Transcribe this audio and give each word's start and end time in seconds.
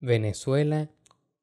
Venezuela, 0.00 0.90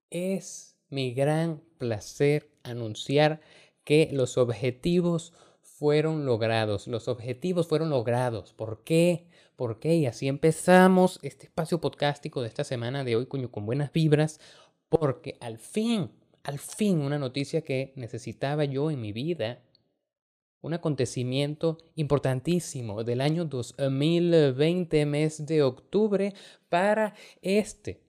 es 0.10 0.78
mi 0.90 1.14
gran 1.14 1.62
placer 1.78 2.50
anunciar 2.64 3.42
que 3.84 4.10
los 4.12 4.38
objetivos 4.38 5.34
fueron 5.62 6.26
logrados. 6.26 6.88
Los 6.88 7.08
objetivos 7.08 7.68
fueron 7.68 7.92
logrados. 7.92 8.54
¿Por 8.54 8.84
qué? 8.84 9.28
¿Por 9.56 9.80
qué? 9.80 9.96
Y 9.96 10.08
así 10.08 10.28
empezamos 10.28 11.20
este 11.22 11.46
espacio 11.46 11.80
podcástico 11.80 12.42
de 12.42 12.48
esta 12.48 12.64
semana 12.64 13.04
de 13.04 13.16
hoy, 13.16 13.28
coño, 13.28 13.52
con 13.52 13.66
buenas 13.66 13.92
vibras, 13.94 14.40
porque 14.90 15.38
al 15.40 15.60
fin, 15.60 16.10
al 16.44 16.58
fin, 16.58 17.00
una 17.00 17.20
noticia 17.20 17.62
que 17.62 17.94
necesitaba 17.96 18.66
yo 18.66 18.90
en 18.90 19.02
mi 19.02 19.12
vida, 19.12 19.62
un 20.62 20.74
acontecimiento 20.74 21.78
importantísimo 21.96 23.04
del 23.04 23.22
año 23.22 23.46
2020, 23.46 25.06
mes 25.06 25.46
de 25.46 25.62
octubre, 25.62 26.34
para 26.70 27.14
este 27.42 28.07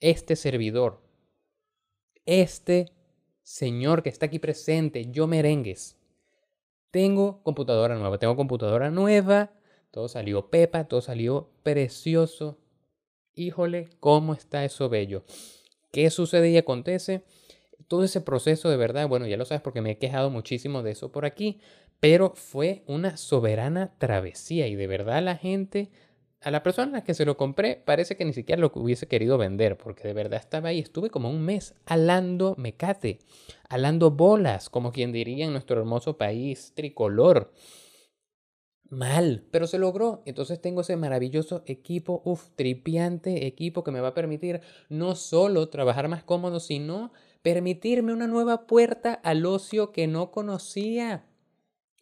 este 0.00 0.36
servidor, 0.36 1.00
este 2.26 2.92
señor 3.42 4.02
que 4.02 4.08
está 4.08 4.26
aquí 4.26 4.38
presente, 4.38 5.10
yo 5.10 5.26
merengues. 5.26 5.96
Tengo 6.90 7.42
computadora 7.42 7.96
nueva, 7.96 8.18
tengo 8.18 8.36
computadora 8.36 8.90
nueva, 8.90 9.52
todo 9.90 10.08
salió 10.08 10.50
pepa, 10.50 10.84
todo 10.84 11.00
salió 11.00 11.50
precioso. 11.62 12.58
Híjole, 13.34 13.90
cómo 14.00 14.34
está 14.34 14.64
eso 14.64 14.88
bello. 14.88 15.24
¿Qué 15.92 16.10
sucede 16.10 16.50
y 16.50 16.56
acontece? 16.56 17.22
Todo 17.88 18.04
ese 18.04 18.20
proceso 18.20 18.70
de 18.70 18.76
verdad, 18.76 19.08
bueno, 19.08 19.26
ya 19.26 19.36
lo 19.36 19.44
sabes 19.44 19.62
porque 19.62 19.80
me 19.80 19.92
he 19.92 19.98
quejado 19.98 20.30
muchísimo 20.30 20.82
de 20.82 20.92
eso 20.92 21.10
por 21.10 21.24
aquí, 21.24 21.60
pero 21.98 22.32
fue 22.34 22.82
una 22.86 23.16
soberana 23.16 23.94
travesía 23.98 24.66
y 24.68 24.74
de 24.74 24.86
verdad 24.86 25.22
la 25.22 25.36
gente 25.36 25.90
a 26.42 26.50
la 26.50 26.62
persona 26.62 26.88
a 26.88 26.92
la 27.00 27.04
que 27.04 27.14
se 27.14 27.26
lo 27.26 27.36
compré 27.36 27.76
parece 27.76 28.16
que 28.16 28.24
ni 28.24 28.32
siquiera 28.32 28.60
lo 28.60 28.72
hubiese 28.74 29.06
querido 29.06 29.36
vender, 29.36 29.76
porque 29.76 30.08
de 30.08 30.14
verdad 30.14 30.40
estaba 30.40 30.70
ahí. 30.70 30.78
Estuve 30.78 31.10
como 31.10 31.30
un 31.30 31.42
mes 31.42 31.74
alando 31.86 32.54
mecate, 32.56 33.18
alando 33.68 34.10
bolas, 34.10 34.70
como 34.70 34.92
quien 34.92 35.12
diría 35.12 35.44
en 35.44 35.52
nuestro 35.52 35.78
hermoso 35.78 36.16
país 36.16 36.72
tricolor. 36.74 37.52
Mal, 38.88 39.46
pero 39.52 39.66
se 39.66 39.78
logró. 39.78 40.22
Entonces 40.24 40.60
tengo 40.60 40.80
ese 40.80 40.96
maravilloso 40.96 41.62
equipo, 41.66 42.22
uff, 42.24 42.48
tripiante 42.56 43.46
equipo 43.46 43.84
que 43.84 43.92
me 43.92 44.00
va 44.00 44.08
a 44.08 44.14
permitir 44.14 44.62
no 44.88 45.14
solo 45.14 45.68
trabajar 45.68 46.08
más 46.08 46.24
cómodo, 46.24 46.58
sino 46.58 47.12
permitirme 47.42 48.12
una 48.12 48.26
nueva 48.26 48.66
puerta 48.66 49.12
al 49.12 49.46
ocio 49.46 49.92
que 49.92 50.06
no 50.06 50.30
conocía. 50.30 51.26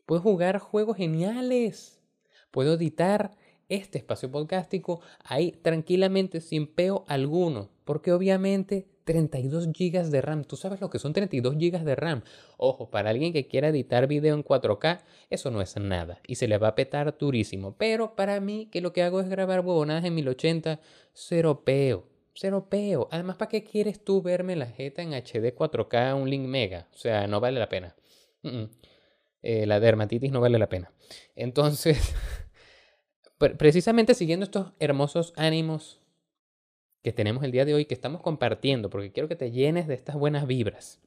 Puedo 0.06 0.22
jugar 0.22 0.58
juegos 0.58 0.96
geniales. 0.96 2.00
Puedo 2.50 2.74
editar 2.74 3.36
este 3.68 3.98
espacio 3.98 4.30
podcástico 4.30 5.00
ahí 5.24 5.52
tranquilamente 5.52 6.40
sin 6.40 6.66
peo 6.66 7.04
alguno, 7.08 7.70
porque 7.84 8.12
obviamente 8.12 8.86
32 9.08 9.68
GB 9.68 10.10
de 10.10 10.20
RAM, 10.20 10.44
tú 10.44 10.56
sabes 10.56 10.82
lo 10.82 10.90
que 10.90 10.98
son 10.98 11.14
32 11.14 11.54
GB 11.56 11.82
de 11.82 11.94
RAM. 11.94 12.22
Ojo, 12.58 12.90
para 12.90 13.08
alguien 13.08 13.32
que 13.32 13.46
quiera 13.46 13.68
editar 13.68 14.06
video 14.06 14.34
en 14.34 14.44
4K, 14.44 15.00
eso 15.30 15.50
no 15.50 15.62
es 15.62 15.74
nada 15.78 16.20
y 16.26 16.34
se 16.34 16.46
le 16.46 16.58
va 16.58 16.68
a 16.68 16.74
petar 16.74 17.16
durísimo. 17.16 17.74
Pero 17.78 18.14
para 18.16 18.38
mí, 18.40 18.68
que 18.70 18.82
lo 18.82 18.92
que 18.92 19.02
hago 19.02 19.20
es 19.20 19.30
grabar 19.30 19.60
huevonadas 19.60 20.04
en 20.04 20.14
1080, 20.14 20.80
cero 21.14 21.62
peo. 21.64 22.04
Cero 22.34 22.66
peo. 22.68 23.08
Además, 23.10 23.36
¿para 23.36 23.48
qué 23.48 23.64
quieres 23.64 24.04
tú 24.04 24.20
verme 24.20 24.56
la 24.56 24.66
jeta 24.66 25.00
en 25.00 25.14
HD 25.14 25.56
4K 25.56 26.14
un 26.14 26.28
link 26.28 26.46
mega? 26.46 26.86
O 26.92 26.98
sea, 26.98 27.26
no 27.26 27.40
vale 27.40 27.58
la 27.58 27.70
pena. 27.70 27.96
Eh, 29.42 29.64
la 29.66 29.80
dermatitis 29.80 30.30
no 30.30 30.42
vale 30.42 30.58
la 30.58 30.68
pena. 30.68 30.92
Entonces, 31.34 32.14
precisamente 33.38 34.14
siguiendo 34.14 34.44
estos 34.44 34.72
hermosos 34.78 35.32
ánimos 35.36 36.00
que 37.02 37.12
tenemos 37.12 37.44
el 37.44 37.52
día 37.52 37.64
de 37.64 37.74
hoy, 37.74 37.84
que 37.84 37.94
estamos 37.94 38.20
compartiendo, 38.20 38.90
porque 38.90 39.12
quiero 39.12 39.28
que 39.28 39.36
te 39.36 39.50
llenes 39.50 39.86
de 39.86 39.94
estas 39.94 40.16
buenas 40.16 40.46
vibras. 40.46 41.00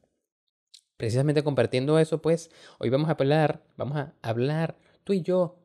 Precisamente 0.97 1.43
compartiendo 1.43 1.99
eso, 1.99 2.21
pues 2.21 2.51
hoy 2.79 2.89
vamos 2.89 3.09
a 3.09 3.13
hablar, 3.13 3.61
vamos 3.75 3.97
a 3.97 4.13
hablar 4.21 4.77
tú 5.03 5.13
y 5.13 5.21
yo, 5.21 5.57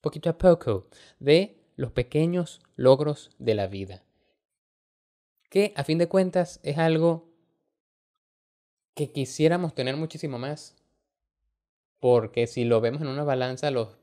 poquito 0.00 0.28
a 0.28 0.36
poco, 0.36 0.88
de 1.18 1.56
los 1.76 1.92
pequeños 1.92 2.60
logros 2.76 3.30
de 3.38 3.54
la 3.54 3.68
vida. 3.68 4.02
Que 5.48 5.72
a 5.76 5.84
fin 5.84 5.96
de 5.96 6.08
cuentas 6.08 6.60
es 6.62 6.76
algo 6.76 7.28
que 8.94 9.12
quisiéramos 9.12 9.74
tener 9.76 9.96
muchísimo 9.96 10.38
más. 10.38 10.74
Porque 12.00 12.46
si 12.48 12.64
lo 12.64 12.80
vemos 12.80 13.00
en 13.00 13.08
una 13.08 13.24
balanza, 13.24 13.70
los 13.70 13.96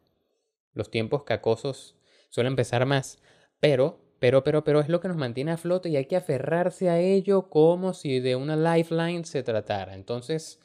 los 0.75 0.91
tiempos 0.91 1.23
cacosos 1.23 1.95
suelen 2.29 2.55
pesar 2.55 2.85
más, 2.85 3.17
pero, 3.59 3.99
pero, 4.19 4.43
pero, 4.43 4.63
pero 4.63 4.81
es 4.81 4.89
lo 4.89 4.99
que 4.99 5.07
nos 5.07 5.17
mantiene 5.17 5.51
a 5.51 5.57
flote 5.57 5.89
y 5.89 5.95
hay 5.95 6.05
que 6.05 6.17
aferrarse 6.17 6.89
a 6.89 6.99
ello 6.99 7.49
como 7.49 7.93
si 7.93 8.19
de 8.19 8.35
una 8.35 8.55
lifeline 8.55 9.25
se 9.25 9.41
tratara. 9.41 9.95
Entonces, 9.95 10.59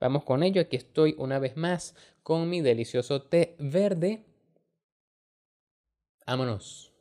vamos 0.00 0.24
con 0.24 0.42
ello. 0.42 0.62
Aquí 0.62 0.76
estoy 0.76 1.14
una 1.18 1.38
vez 1.38 1.56
más 1.56 1.94
con 2.22 2.48
mi 2.48 2.60
delicioso 2.60 3.22
té 3.22 3.54
verde. 3.58 4.24
Vámonos. 6.26 6.92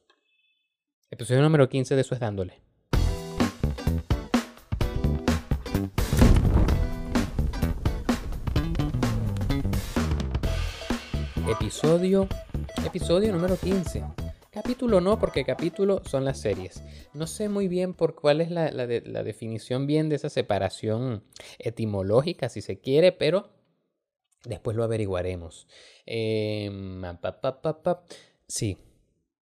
Episodio 1.09 1.41
número 1.41 1.69
15 1.69 1.95
de 1.95 2.01
Eso 2.01 2.13
es 2.13 2.19
dándole. 2.19 2.61
Episodio 11.47 12.27
Episodio 12.77 13.31
número 13.31 13.57
15. 13.57 14.03
Capítulo 14.51 15.01
no, 15.01 15.19
porque 15.19 15.43
capítulo 15.43 16.01
son 16.05 16.25
las 16.25 16.39
series. 16.39 16.83
No 17.13 17.27
sé 17.27 17.49
muy 17.49 17.67
bien 17.67 17.93
por 17.93 18.15
cuál 18.15 18.41
es 18.41 18.51
la, 18.51 18.69
definición 18.87 19.87
bien 19.87 20.09
de 20.09 20.15
esa 20.15 20.29
separación 20.29 21.23
etimológica, 21.57 22.49
si 22.49 22.61
se 22.61 22.79
quiere, 22.79 23.11
pero 23.11 23.49
después 24.45 24.77
lo 24.77 24.83
averiguaremos. 24.83 25.67
Em, 26.05 27.01
sí, 28.47 28.77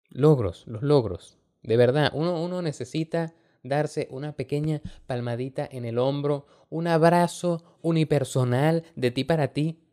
logros, 0.09 0.65
los 0.67 0.81
logros. 0.81 1.37
De 1.63 1.77
verdad, 1.77 2.11
uno, 2.13 2.43
uno 2.43 2.61
necesita 2.61 3.35
darse 3.63 4.07
una 4.11 4.35
pequeña 4.35 4.81
palmadita 5.05 5.67
en 5.69 5.85
el 5.85 5.97
hombro, 5.99 6.47
un 6.69 6.87
abrazo 6.87 7.77
unipersonal 7.81 8.83
de 8.95 9.11
ti 9.11 9.23
para 9.23 9.53
ti 9.53 9.86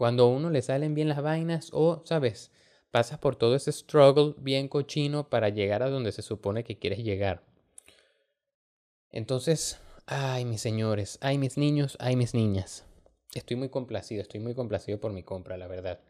cuando 0.00 0.22
a 0.22 0.28
uno 0.28 0.48
le 0.48 0.62
salen 0.62 0.94
bien 0.94 1.10
las 1.10 1.20
vainas 1.20 1.68
o, 1.74 2.00
sabes, 2.06 2.50
pasas 2.90 3.18
por 3.18 3.36
todo 3.36 3.54
ese 3.54 3.70
struggle 3.70 4.34
bien 4.38 4.66
cochino 4.66 5.28
para 5.28 5.50
llegar 5.50 5.82
a 5.82 5.90
donde 5.90 6.10
se 6.10 6.22
supone 6.22 6.64
que 6.64 6.78
quieres 6.78 7.00
llegar. 7.00 7.42
Entonces, 9.10 9.78
ay 10.06 10.46
mis 10.46 10.62
señores, 10.62 11.18
ay 11.20 11.36
mis 11.36 11.58
niños, 11.58 11.98
ay 12.00 12.16
mis 12.16 12.32
niñas. 12.32 12.86
Estoy 13.34 13.58
muy 13.58 13.68
complacido, 13.68 14.22
estoy 14.22 14.40
muy 14.40 14.54
complacido 14.54 14.98
por 14.98 15.12
mi 15.12 15.22
compra, 15.22 15.58
la 15.58 15.66
verdad. 15.66 16.00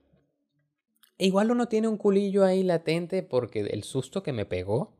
E 1.18 1.26
igual 1.26 1.50
uno 1.50 1.66
tiene 1.66 1.88
un 1.88 1.96
culillo 1.96 2.44
ahí 2.44 2.62
latente 2.62 3.24
porque 3.24 3.58
el 3.62 3.82
susto 3.82 4.22
que 4.22 4.32
me 4.32 4.46
pegó, 4.46 4.96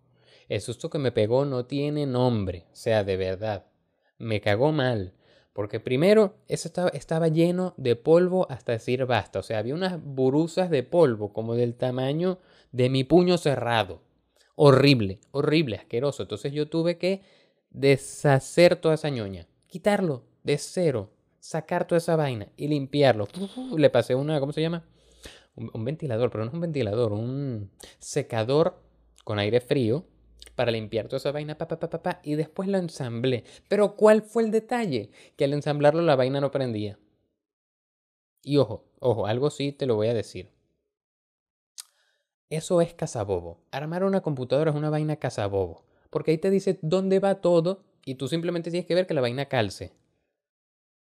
el 0.49 0.61
susto 0.61 0.91
que 0.91 0.99
me 0.99 1.13
pegó 1.13 1.45
no 1.45 1.65
tiene 1.65 2.07
nombre, 2.07 2.67
o 2.73 2.75
sea, 2.75 3.05
de 3.05 3.17
verdad. 3.17 3.67
Me 4.19 4.41
cagó 4.41 4.73
mal. 4.73 5.15
Porque 5.61 5.79
primero, 5.79 6.37
eso 6.49 6.71
estaba, 6.95 7.29
lleno 7.29 7.75
de 7.77 7.95
polvo 7.95 8.47
hasta 8.49 8.73
decir 8.73 9.05
basta. 9.05 9.41
O 9.41 9.43
sea, 9.43 9.59
había 9.59 9.75
unas 9.75 10.03
buruzas 10.03 10.71
de 10.71 10.83
polvo 10.83 11.35
como 11.35 11.55
del 11.55 11.75
tamaño 11.75 12.39
de 12.73 12.89
mi 12.89 13.05
puño 13.05 13.37
cerrado. 13.37 14.01
Horrible, 14.55 15.21
horrible, 15.33 15.77
asqueroso. 15.77 16.23
Entonces 16.23 16.55
yo 16.55 16.71
tuve 16.71 16.97
que 16.97 17.21
deshacer 17.69 18.77
toda 18.77 18.95
esa 18.95 19.11
ñoña. 19.11 19.49
Quitarlo 19.67 20.25
de 20.45 20.57
cero. 20.57 21.11
Sacar 21.41 21.87
toda 21.87 21.99
esa 21.99 22.17
vaina 22.17 22.49
y 22.57 22.69
limpiarlo. 22.69 23.29
Le 23.77 23.91
pasé 23.91 24.15
una, 24.15 24.41
¿cómo 24.41 24.55
se 24.55 24.63
llama? 24.63 24.87
Un 25.57 25.85
ventilador, 25.85 26.31
pero 26.31 26.43
no 26.45 26.49
es 26.49 26.55
un 26.55 26.63
ventilador, 26.63 27.13
un 27.13 27.71
secador 27.99 28.81
con 29.25 29.39
aire 29.39 29.61
frío 29.61 30.07
para 30.61 30.73
limpiar 30.73 31.09
toda 31.09 31.17
esa 31.17 31.33
vaina, 31.33 31.57
pa, 31.57 32.21
y 32.23 32.35
después 32.35 32.69
lo 32.69 32.77
ensamblé. 32.77 33.45
Pero 33.67 33.97
¿cuál 33.97 34.21
fue 34.21 34.43
el 34.43 34.51
detalle? 34.51 35.11
Que 35.35 35.47
al 35.47 35.55
ensamblarlo 35.55 36.03
la 36.03 36.17
vaina 36.17 36.39
no 36.39 36.51
prendía. 36.51 36.99
Y 38.43 38.59
ojo, 38.59 38.85
ojo, 38.99 39.27
algo 39.27 39.49
sí 39.49 39.73
te 39.73 39.87
lo 39.87 39.97
voy 39.97 40.09
a 40.09 40.13
decir. 40.13 40.51
Eso 42.51 42.83
es 42.83 42.93
cazabobo. 42.93 43.63
Armar 43.71 44.05
una 44.05 44.21
computadora 44.21 44.71
es 44.71 44.77
una 44.77 44.91
vaina 44.91 45.17
cazabobo. 45.17 45.87
Porque 46.11 46.33
ahí 46.33 46.37
te 46.37 46.51
dice 46.51 46.79
dónde 46.83 47.21
va 47.21 47.41
todo 47.41 47.83
y 48.05 48.17
tú 48.17 48.29
simplemente 48.29 48.71
tienes 48.71 48.87
que 48.87 48.95
ver 48.95 49.07
que 49.07 49.15
la 49.15 49.23
vaina 49.23 49.47
calce. 49.47 49.95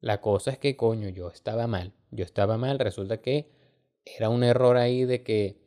La 0.00 0.20
cosa 0.20 0.50
es 0.50 0.58
que, 0.58 0.76
coño, 0.76 1.08
yo 1.08 1.28
estaba 1.28 1.68
mal. 1.68 1.92
Yo 2.10 2.24
estaba 2.24 2.58
mal. 2.58 2.80
Resulta 2.80 3.18
que 3.18 3.48
era 4.04 4.28
un 4.28 4.42
error 4.42 4.76
ahí 4.76 5.04
de 5.04 5.22
que 5.22 5.65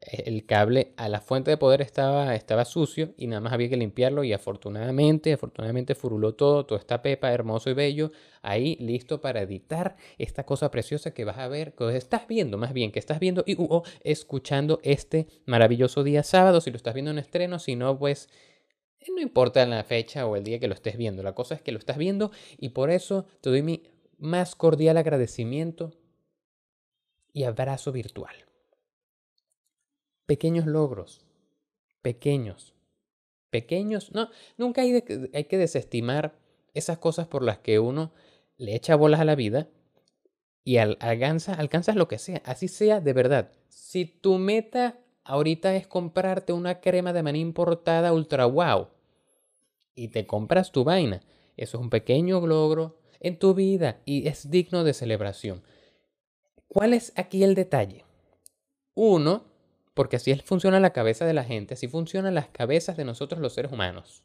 el 0.00 0.46
cable 0.46 0.92
a 0.96 1.08
la 1.08 1.20
fuente 1.20 1.50
de 1.50 1.58
poder 1.58 1.82
estaba, 1.82 2.34
estaba 2.34 2.64
sucio 2.64 3.12
y 3.18 3.26
nada 3.26 3.40
más 3.40 3.52
había 3.52 3.68
que 3.68 3.76
limpiarlo 3.76 4.24
y 4.24 4.32
afortunadamente, 4.32 5.34
afortunadamente 5.34 5.94
furuló 5.94 6.34
todo, 6.34 6.64
toda 6.64 6.80
esta 6.80 7.02
pepa 7.02 7.32
hermoso 7.32 7.68
y 7.68 7.74
bello, 7.74 8.10
ahí 8.40 8.76
listo 8.80 9.20
para 9.20 9.42
editar 9.42 9.96
esta 10.16 10.46
cosa 10.46 10.70
preciosa 10.70 11.12
que 11.12 11.24
vas 11.24 11.38
a 11.38 11.48
ver, 11.48 11.74
que 11.74 11.96
estás 11.96 12.26
viendo 12.26 12.56
más 12.56 12.72
bien, 12.72 12.92
que 12.92 12.98
estás 12.98 13.20
viendo 13.20 13.44
y 13.46 13.60
uh, 13.60 13.82
escuchando 14.02 14.80
este 14.82 15.26
maravilloso 15.44 16.02
día 16.02 16.22
sábado, 16.22 16.62
si 16.62 16.70
lo 16.70 16.76
estás 16.76 16.94
viendo 16.94 17.10
en 17.10 17.18
estreno, 17.18 17.58
si 17.58 17.76
no, 17.76 17.98
pues 17.98 18.30
eh, 19.00 19.06
no 19.14 19.20
importa 19.20 19.66
la 19.66 19.84
fecha 19.84 20.26
o 20.26 20.34
el 20.34 20.44
día 20.44 20.58
que 20.58 20.68
lo 20.68 20.74
estés 20.74 20.96
viendo, 20.96 21.22
la 21.22 21.34
cosa 21.34 21.54
es 21.54 21.60
que 21.60 21.72
lo 21.72 21.78
estás 21.78 21.98
viendo 21.98 22.30
y 22.56 22.70
por 22.70 22.90
eso 22.90 23.26
te 23.42 23.50
doy 23.50 23.62
mi 23.62 23.82
más 24.18 24.54
cordial 24.54 24.96
agradecimiento 24.96 25.92
y 27.32 27.44
abrazo 27.44 27.92
virtual 27.92 28.49
pequeños 30.30 30.64
logros, 30.66 31.26
pequeños, 32.02 32.72
pequeños, 33.50 34.12
no, 34.12 34.30
nunca 34.58 34.82
hay, 34.82 35.02
hay 35.34 35.44
que 35.46 35.58
desestimar 35.58 36.38
esas 36.72 36.98
cosas 36.98 37.26
por 37.26 37.42
las 37.42 37.58
que 37.58 37.80
uno 37.80 38.12
le 38.56 38.76
echa 38.76 38.94
bolas 38.94 39.18
a 39.18 39.24
la 39.24 39.34
vida 39.34 39.66
y 40.62 40.76
alcanza, 40.76 41.54
alcanzas 41.54 41.96
lo 41.96 42.06
que 42.06 42.18
sea, 42.18 42.42
así 42.44 42.68
sea 42.68 43.00
de 43.00 43.12
verdad. 43.12 43.50
Si 43.70 44.04
tu 44.04 44.38
meta 44.38 45.00
ahorita 45.24 45.74
es 45.74 45.88
comprarte 45.88 46.52
una 46.52 46.80
crema 46.80 47.12
de 47.12 47.24
maní 47.24 47.40
importada 47.40 48.12
ultra 48.12 48.46
wow 48.46 48.86
y 49.96 50.10
te 50.10 50.28
compras 50.28 50.70
tu 50.70 50.84
vaina, 50.84 51.22
eso 51.56 51.76
es 51.76 51.82
un 51.82 51.90
pequeño 51.90 52.46
logro 52.46 53.00
en 53.18 53.36
tu 53.36 53.52
vida 53.52 54.00
y 54.04 54.28
es 54.28 54.48
digno 54.48 54.84
de 54.84 54.94
celebración. 54.94 55.64
¿Cuál 56.68 56.94
es 56.94 57.12
aquí 57.16 57.42
el 57.42 57.56
detalle? 57.56 58.04
Uno, 58.94 59.49
porque 60.00 60.16
así 60.16 60.34
funciona 60.46 60.80
la 60.80 60.94
cabeza 60.94 61.26
de 61.26 61.34
la 61.34 61.44
gente, 61.44 61.74
así 61.74 61.86
funcionan 61.86 62.34
las 62.34 62.48
cabezas 62.48 62.96
de 62.96 63.04
nosotros 63.04 63.38
los 63.38 63.52
seres 63.52 63.70
humanos. 63.70 64.24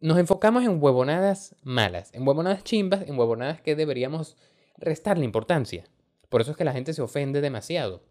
Nos 0.00 0.18
enfocamos 0.18 0.64
en 0.64 0.82
huevonadas 0.82 1.56
malas, 1.62 2.12
en 2.12 2.28
huevonadas 2.28 2.62
chimbas, 2.62 3.08
en 3.08 3.18
huevonadas 3.18 3.62
que 3.62 3.74
deberíamos 3.74 4.36
restarle 4.76 5.24
importancia. 5.24 5.84
Por 6.28 6.42
eso 6.42 6.50
es 6.50 6.58
que 6.58 6.64
la 6.64 6.74
gente 6.74 6.92
se 6.92 7.00
ofende 7.00 7.40
demasiado. 7.40 8.02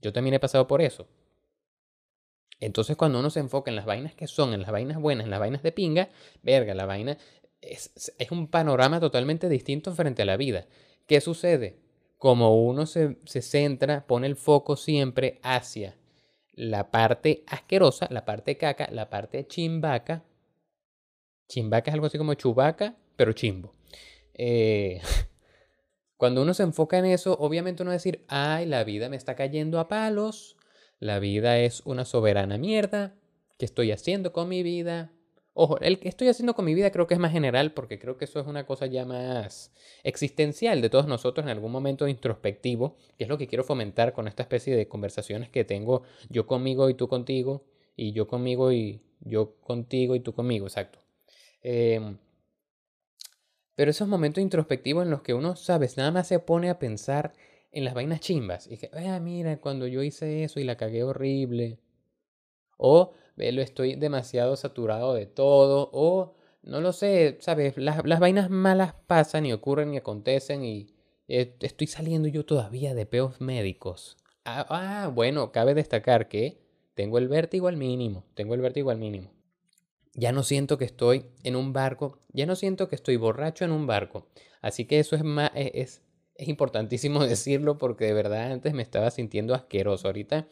Yo 0.00 0.14
también 0.14 0.32
he 0.32 0.40
pasado 0.40 0.66
por 0.66 0.80
eso. 0.80 1.08
Entonces 2.58 2.96
cuando 2.96 3.18
uno 3.18 3.28
se 3.28 3.40
enfoca 3.40 3.70
en 3.70 3.76
las 3.76 3.84
vainas 3.84 4.14
que 4.14 4.28
son, 4.28 4.54
en 4.54 4.62
las 4.62 4.70
vainas 4.70 4.98
buenas, 4.98 5.26
en 5.26 5.30
las 5.30 5.40
vainas 5.40 5.62
de 5.62 5.72
pinga, 5.72 6.08
verga, 6.42 6.74
la 6.74 6.86
vaina 6.86 7.18
es, 7.60 7.92
es 8.16 8.30
un 8.30 8.48
panorama 8.48 8.98
totalmente 8.98 9.50
distinto 9.50 9.92
frente 9.92 10.22
a 10.22 10.24
la 10.24 10.38
vida. 10.38 10.64
¿Qué 11.06 11.20
sucede? 11.20 11.85
Como 12.18 12.64
uno 12.64 12.86
se, 12.86 13.16
centra, 13.24 14.06
pone 14.06 14.26
el 14.26 14.36
foco 14.36 14.76
siempre 14.76 15.38
hacia 15.42 15.96
la 16.52 16.90
parte 16.90 17.44
asquerosa, 17.46 18.08
la 18.10 18.24
parte 18.24 18.56
caca, 18.56 18.88
la 18.90 19.10
parte 19.10 19.46
chimbaca. 19.46 20.24
Chimbaca 21.48 21.90
es 21.90 21.94
algo 21.94 22.06
así 22.06 22.18
como 22.18 22.34
chubaca, 22.34 22.96
pero 23.16 23.32
chimbo. 23.32 23.74
Eh, 24.34 25.00
cuando 26.16 26.42
uno 26.42 26.54
se 26.54 26.62
enfoca 26.62 26.98
en 26.98 27.06
eso, 27.06 27.36
obviamente 27.38 27.82
uno 27.82 27.90
va 27.90 27.94
a 27.94 27.98
decir, 28.00 28.24
ay, 28.28 28.66
la 28.66 28.84
vida 28.84 29.08
me 29.08 29.16
está 29.16 29.36
cayendo 29.36 29.78
a 29.78 29.88
palos, 29.88 30.56
la 30.98 31.18
vida 31.18 31.58
es 31.58 31.82
una 31.84 32.06
soberana 32.06 32.56
mierda, 32.56 33.14
¿qué 33.58 33.66
estoy 33.66 33.92
haciendo 33.92 34.32
con 34.32 34.48
mi 34.48 34.62
vida? 34.62 35.12
Ojo, 35.58 35.80
el 35.80 35.98
que 35.98 36.10
estoy 36.10 36.28
haciendo 36.28 36.52
con 36.52 36.66
mi 36.66 36.74
vida 36.74 36.90
creo 36.90 37.06
que 37.06 37.14
es 37.14 37.20
más 37.20 37.32
general 37.32 37.72
porque 37.72 37.98
creo 37.98 38.18
que 38.18 38.26
eso 38.26 38.38
es 38.38 38.46
una 38.46 38.66
cosa 38.66 38.84
ya 38.84 39.06
más 39.06 39.72
existencial 40.04 40.82
de 40.82 40.90
todos 40.90 41.06
nosotros 41.06 41.46
en 41.46 41.50
algún 41.50 41.72
momento 41.72 42.06
introspectivo, 42.08 42.98
que 43.16 43.24
es 43.24 43.30
lo 43.30 43.38
que 43.38 43.46
quiero 43.46 43.64
fomentar 43.64 44.12
con 44.12 44.28
esta 44.28 44.42
especie 44.42 44.76
de 44.76 44.86
conversaciones 44.86 45.48
que 45.48 45.64
tengo 45.64 46.02
yo 46.28 46.46
conmigo 46.46 46.90
y 46.90 46.94
tú 46.94 47.08
contigo, 47.08 47.64
y 47.96 48.12
yo 48.12 48.28
conmigo 48.28 48.70
y 48.70 49.00
yo 49.20 49.54
contigo 49.62 50.14
y 50.14 50.20
tú 50.20 50.34
conmigo, 50.34 50.66
exacto. 50.66 50.98
Em, 51.62 52.18
pero 53.74 53.90
esos 53.90 54.08
momentos 54.08 54.42
introspectivos 54.42 55.04
en 55.04 55.10
los 55.10 55.22
que 55.22 55.32
uno, 55.32 55.56
sabes, 55.56 55.96
nada 55.96 56.10
más 56.10 56.28
se 56.28 56.38
pone 56.38 56.68
a 56.68 56.78
pensar 56.78 57.32
en 57.72 57.86
las 57.86 57.94
vainas 57.94 58.20
chimbas 58.20 58.66
y 58.70 58.76
que, 58.76 58.90
ah, 58.92 59.18
mira, 59.20 59.56
cuando 59.58 59.86
yo 59.86 60.02
hice 60.02 60.44
eso 60.44 60.60
y 60.60 60.64
la 60.64 60.76
cagué 60.76 61.02
horrible. 61.02 61.78
O 62.76 63.14
lo 63.36 63.62
estoy 63.62 63.96
demasiado 63.96 64.56
saturado 64.56 65.14
de 65.14 65.26
todo, 65.26 65.90
o 65.92 66.34
no 66.62 66.80
lo 66.80 66.92
sé, 66.92 67.38
¿sabes? 67.40 67.76
Las, 67.76 68.02
vainas 68.04 68.50
malas 68.50 68.94
pasan 69.06 69.46
y 69.46 69.52
ocurren 69.52 69.94
y 69.94 69.98
acontecen 69.98 70.64
y 70.64 70.88
eh, 71.28 71.56
estoy 71.60 71.86
saliendo 71.86 72.28
yo 72.28 72.44
todavía 72.44 72.94
de 72.94 73.06
peos 73.06 73.40
médicos. 73.40 74.16
Ah, 74.44 74.66
ah, 74.68 75.08
bueno, 75.08 75.52
cabe 75.52 75.74
destacar 75.74 76.28
que 76.28 76.60
tengo 76.94 77.18
el 77.18 77.28
vértigo 77.28 77.68
al 77.68 77.76
mínimo, 77.76 78.24
tengo 78.34 78.54
el 78.54 78.60
vértigo 78.60 78.90
al 78.90 78.98
mínimo. 78.98 79.32
Ya 80.14 80.32
no 80.32 80.42
siento 80.42 80.78
que 80.78 80.86
estoy 80.86 81.26
en 81.44 81.56
un 81.56 81.72
barco, 81.72 82.18
ya 82.32 82.46
no 82.46 82.56
siento 82.56 82.88
que 82.88 82.96
estoy 82.96 83.16
borracho 83.16 83.64
en 83.64 83.72
un 83.72 83.86
barco. 83.86 84.26
Así 84.62 84.86
que 84.86 84.98
eso 84.98 85.14
es, 85.14 85.22
más, 85.22 85.50
e, 85.54 85.72
es, 85.74 86.02
es 86.34 86.48
importantísimo 86.48 87.24
decirlo 87.26 87.78
porque 87.78 88.06
de 88.06 88.14
verdad 88.14 88.50
antes 88.50 88.72
me 88.72 88.82
estaba 88.82 89.10
sintiendo 89.10 89.54
asqueroso. 89.54 90.08
Ahorita 90.08 90.48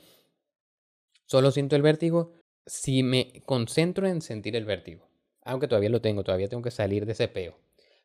solo 1.27 1.51
siento 1.51 1.77
el 1.77 1.83
vértigo 1.83 2.33
si 2.67 3.03
me 3.03 3.43
concentro 3.47 4.07
en 4.07 4.23
sentir 4.23 4.57
el 4.57 4.65
vértigo, 4.65 5.09
aunque 5.43 5.69
todavía 5.69 5.91
lo 5.91 6.01
tengo, 6.01 6.25
todavía 6.25 6.49
tengo 6.49 6.63
que 6.63 6.71
salir 6.71 7.07
de 7.07 7.13
ese 7.13 7.29
peo. 7.29 7.59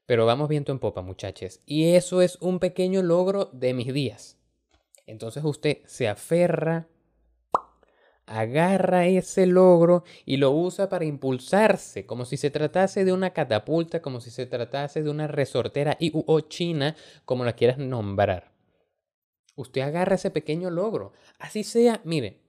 Pero 0.05 0.25
vamos 0.25 0.49
viento 0.49 0.71
en 0.71 0.79
popa, 0.79 1.01
muchachos. 1.01 1.61
Y 1.65 1.93
eso 1.93 2.21
es 2.21 2.37
un 2.41 2.59
pequeño 2.59 3.03
logro 3.03 3.49
de 3.53 3.73
mis 3.73 3.93
días. 3.93 4.37
Entonces 5.05 5.43
usted 5.43 5.79
se 5.85 6.07
aferra, 6.07 6.87
agarra 8.25 9.07
ese 9.07 9.45
logro 9.45 10.03
y 10.25 10.37
lo 10.37 10.51
usa 10.51 10.89
para 10.89 11.05
impulsarse, 11.05 12.05
como 12.05 12.25
si 12.25 12.37
se 12.37 12.51
tratase 12.51 13.05
de 13.05 13.13
una 13.13 13.31
catapulta, 13.31 14.01
como 14.01 14.21
si 14.21 14.29
se 14.29 14.45
tratase 14.45 15.01
de 15.01 15.09
una 15.09 15.27
resortera 15.27 15.97
y 15.99 16.11
o 16.13 16.39
china, 16.41 16.95
como 17.25 17.45
la 17.45 17.53
quieras 17.53 17.77
nombrar. 17.77 18.51
Usted 19.55 19.81
agarra 19.81 20.15
ese 20.15 20.29
pequeño 20.29 20.69
logro. 20.69 21.11
Así 21.37 21.63
sea, 21.63 22.01
mire, 22.03 22.39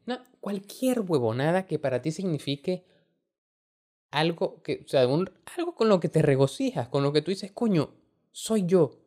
cualquier 0.40 1.00
huevonada 1.00 1.66
que 1.66 1.78
para 1.78 2.02
ti 2.02 2.12
signifique 2.12 2.84
algo 4.10 4.62
que, 4.62 4.84
sea, 4.86 5.02
algo 5.02 5.74
con 5.74 5.88
lo 5.88 6.00
que 6.00 6.08
te 6.08 6.22
regocijas, 6.22 6.88
con 6.88 7.02
lo 7.02 7.12
que 7.12 7.22
tú 7.22 7.30
dices, 7.30 7.52
coño, 7.52 7.94
soy 8.32 8.66
yo. 8.66 8.98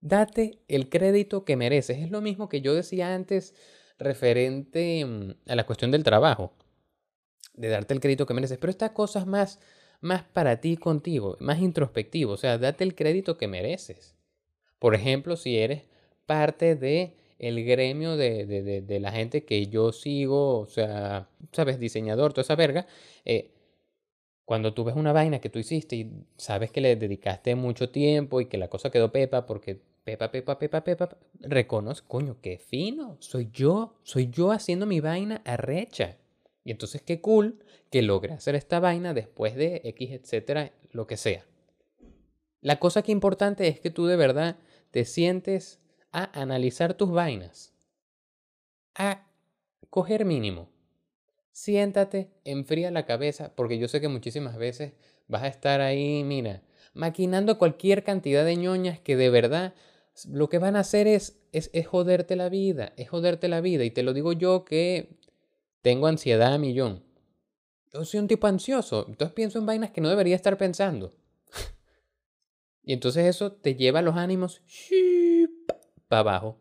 Date 0.00 0.60
el 0.68 0.88
crédito 0.88 1.44
que 1.44 1.56
mereces. 1.56 1.98
Es 1.98 2.10
lo 2.10 2.20
mismo 2.20 2.48
que 2.48 2.60
yo 2.60 2.74
decía 2.74 3.14
antes 3.14 3.54
referente 3.98 5.04
mm, 5.04 5.50
a 5.50 5.56
la 5.56 5.66
cuestión 5.66 5.90
del 5.90 6.04
trabajo. 6.04 6.52
De 7.54 7.68
darte 7.68 7.94
el 7.94 8.00
crédito 8.00 8.26
que 8.26 8.34
mereces. 8.34 8.58
Pero 8.58 8.70
estas 8.70 8.90
cosas 8.90 9.26
más, 9.26 9.60
más 10.00 10.22
para 10.22 10.60
ti 10.60 10.76
contigo, 10.76 11.36
más 11.40 11.60
introspectivo. 11.60 12.32
O 12.32 12.36
sea, 12.36 12.58
date 12.58 12.84
el 12.84 12.94
crédito 12.94 13.38
que 13.38 13.48
mereces. 13.48 14.14
Por 14.78 14.94
ejemplo, 14.94 15.36
si 15.36 15.56
eres 15.56 15.84
parte 16.26 16.74
de 16.74 17.16
el 17.38 17.64
gremio 17.64 18.16
de, 18.16 18.46
de, 18.46 18.82
de, 18.82 19.00
la 19.00 19.12
gente 19.12 19.44
que 19.44 19.66
yo 19.66 19.92
sigo, 19.92 20.60
o 20.60 20.66
sea, 20.66 21.28
sabes, 21.52 21.78
diseñador, 21.78 22.32
toda 22.32 22.42
esa 22.42 22.56
verga, 22.56 22.86
eh, 23.24 23.50
cuando 24.44 24.74
tú 24.74 24.84
ves 24.84 24.94
una 24.94 25.12
vaina 25.12 25.40
que 25.40 25.48
tú 25.48 25.58
hiciste 25.58 25.96
y 25.96 26.10
sabes 26.36 26.70
que 26.70 26.80
le 26.80 26.96
dedicaste 26.96 27.54
mucho 27.54 27.90
tiempo 27.90 28.40
y 28.40 28.46
que 28.46 28.58
la 28.58 28.68
cosa 28.68 28.90
quedó 28.90 29.10
pepa 29.10 29.46
porque 29.46 29.80
pepa, 30.04 30.30
pepa, 30.30 30.58
pepa, 30.58 30.84
pepa, 30.84 31.16
reconozco, 31.40 32.06
coño, 32.08 32.36
qué 32.42 32.58
fino, 32.58 33.16
soy 33.20 33.50
yo, 33.52 33.94
soy 34.02 34.28
yo 34.30 34.52
haciendo 34.52 34.86
mi 34.86 35.00
vaina 35.00 35.40
arrecha. 35.44 36.18
Y 36.62 36.70
entonces 36.70 37.02
qué 37.02 37.20
cool 37.20 37.58
que 37.90 38.02
logre 38.02 38.34
hacer 38.34 38.54
esta 38.54 38.80
vaina 38.80 39.14
después 39.14 39.54
de 39.54 39.80
X, 39.84 40.10
etcétera, 40.12 40.72
lo 40.92 41.06
que 41.06 41.16
sea. 41.16 41.44
La 42.60 42.78
cosa 42.78 43.02
que 43.02 43.12
importante 43.12 43.68
es 43.68 43.80
que 43.80 43.90
tú 43.90 44.06
de 44.06 44.16
verdad 44.16 44.56
te 44.90 45.04
sientes 45.04 45.80
a 46.14 46.30
analizar 46.40 46.94
tus 46.94 47.10
vainas, 47.10 47.74
a 48.94 49.26
coger 49.90 50.24
mínimo. 50.24 50.70
Siéntate, 51.50 52.30
enfría 52.44 52.92
la 52.92 53.04
cabeza, 53.04 53.52
porque 53.56 53.78
yo 53.78 53.88
sé 53.88 54.00
que 54.00 54.06
muchísimas 54.06 54.56
veces 54.56 54.92
vas 55.26 55.42
a 55.42 55.48
estar 55.48 55.80
ahí, 55.80 56.22
mira, 56.22 56.62
maquinando 56.94 57.58
cualquier 57.58 58.04
cantidad 58.04 58.44
de 58.44 58.56
ñoñas 58.56 59.00
que 59.00 59.16
de 59.16 59.28
verdad 59.28 59.74
lo 60.28 60.48
que 60.48 60.58
van 60.58 60.76
a 60.76 60.80
hacer 60.80 61.08
es, 61.08 61.40
es, 61.50 61.70
es 61.72 61.88
joderte 61.88 62.36
la 62.36 62.48
vida, 62.48 62.92
es 62.96 63.10
joderte 63.10 63.48
la 63.48 63.60
vida. 63.60 63.82
Y 63.84 63.90
te 63.90 64.04
lo 64.04 64.12
digo 64.12 64.32
yo 64.32 64.64
que 64.64 65.18
tengo 65.82 66.06
ansiedad 66.06 66.54
a 66.54 66.58
millón. 66.58 67.02
Yo 67.92 68.04
soy 68.04 68.20
un 68.20 68.28
tipo 68.28 68.46
ansioso, 68.46 69.06
entonces 69.08 69.34
pienso 69.34 69.58
en 69.58 69.66
vainas 69.66 69.90
que 69.90 70.00
no 70.00 70.08
debería 70.08 70.36
estar 70.36 70.56
pensando. 70.56 71.16
y 72.84 72.92
entonces 72.92 73.26
eso 73.26 73.50
te 73.50 73.74
lleva 73.74 73.98
a 73.98 74.02
los 74.02 74.16
ánimos 74.16 74.62
abajo. 76.20 76.58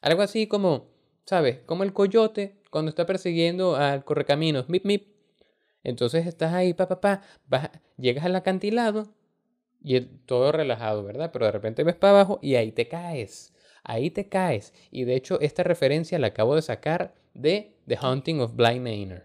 Algo 0.00 0.22
así 0.22 0.46
como, 0.46 0.88
¿sabes? 1.24 1.60
Como 1.66 1.82
el 1.82 1.92
coyote 1.92 2.58
cuando 2.70 2.90
está 2.90 3.06
persiguiendo 3.06 3.76
al 3.76 4.04
correcaminos, 4.04 4.68
mip, 4.68 4.84
mip. 4.84 5.08
Entonces 5.82 6.26
estás 6.26 6.52
ahí, 6.52 6.74
pa, 6.74 6.88
pa, 6.88 7.00
pa, 7.00 7.72
llegas 7.96 8.24
al 8.24 8.36
acantilado 8.36 9.08
y 9.82 10.00
todo 10.00 10.52
relajado, 10.52 11.02
¿verdad? 11.04 11.30
Pero 11.32 11.46
de 11.46 11.52
repente 11.52 11.84
ves 11.84 11.96
para 11.96 12.12
abajo 12.12 12.38
y 12.42 12.56
ahí 12.56 12.72
te 12.72 12.88
caes. 12.88 13.54
Ahí 13.84 14.10
te 14.10 14.28
caes. 14.28 14.74
Y 14.90 15.04
de 15.04 15.16
hecho, 15.16 15.40
esta 15.40 15.62
referencia 15.62 16.18
la 16.18 16.28
acabo 16.28 16.54
de 16.54 16.62
sacar 16.62 17.14
de 17.34 17.76
The 17.86 17.98
Hunting 18.02 18.40
of 18.40 18.54
Bly 18.54 18.80
Manor. 18.80 19.24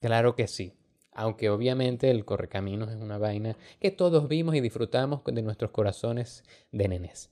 Claro 0.00 0.34
que 0.34 0.48
sí. 0.48 0.74
Aunque 1.12 1.50
obviamente 1.50 2.10
el 2.10 2.24
correcaminos 2.24 2.90
es 2.90 2.96
una 2.96 3.18
vaina 3.18 3.56
que 3.80 3.90
todos 3.90 4.28
vimos 4.28 4.54
y 4.54 4.60
disfrutamos 4.60 5.22
de 5.24 5.42
nuestros 5.42 5.70
corazones 5.70 6.44
de 6.72 6.88
nenes. 6.88 7.30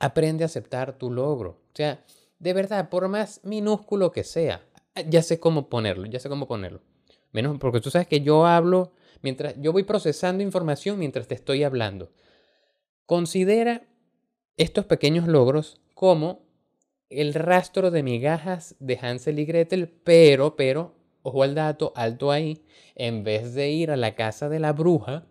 Aprende 0.00 0.42
a 0.42 0.46
aceptar 0.46 0.98
tu 0.98 1.12
logro. 1.12 1.50
O 1.50 1.76
sea, 1.76 2.04
de 2.40 2.52
verdad, 2.52 2.88
por 2.88 3.06
más 3.08 3.40
minúsculo 3.44 4.10
que 4.10 4.24
sea, 4.24 4.66
ya 5.08 5.22
sé 5.22 5.38
cómo 5.38 5.68
ponerlo, 5.68 6.06
ya 6.06 6.18
sé 6.18 6.28
cómo 6.28 6.48
ponerlo. 6.48 6.80
Menos 7.32 7.58
porque 7.58 7.80
tú 7.80 7.90
sabes 7.90 8.08
que 8.08 8.22
yo 8.22 8.46
hablo 8.46 8.92
mientras 9.22 9.54
yo 9.60 9.72
voy 9.72 9.84
procesando 9.84 10.42
información 10.42 10.98
mientras 10.98 11.28
te 11.28 11.34
estoy 11.34 11.62
hablando. 11.62 12.10
Considera 13.06 13.86
estos 14.56 14.84
pequeños 14.86 15.28
logros 15.28 15.80
como 15.94 16.50
el 17.08 17.34
rastro 17.34 17.90
de 17.90 18.02
migajas 18.02 18.76
de 18.78 18.98
Hansel 19.00 19.38
y 19.38 19.44
Gretel, 19.44 19.88
pero, 19.88 20.56
pero, 20.56 20.94
ojo 21.22 21.42
al 21.42 21.54
dato, 21.54 21.92
alto 21.96 22.30
ahí, 22.30 22.64
en 22.94 23.24
vez 23.24 23.54
de 23.54 23.70
ir 23.70 23.90
a 23.90 23.96
la 23.96 24.14
casa 24.14 24.48
de 24.48 24.60
la 24.60 24.72
bruja, 24.72 25.26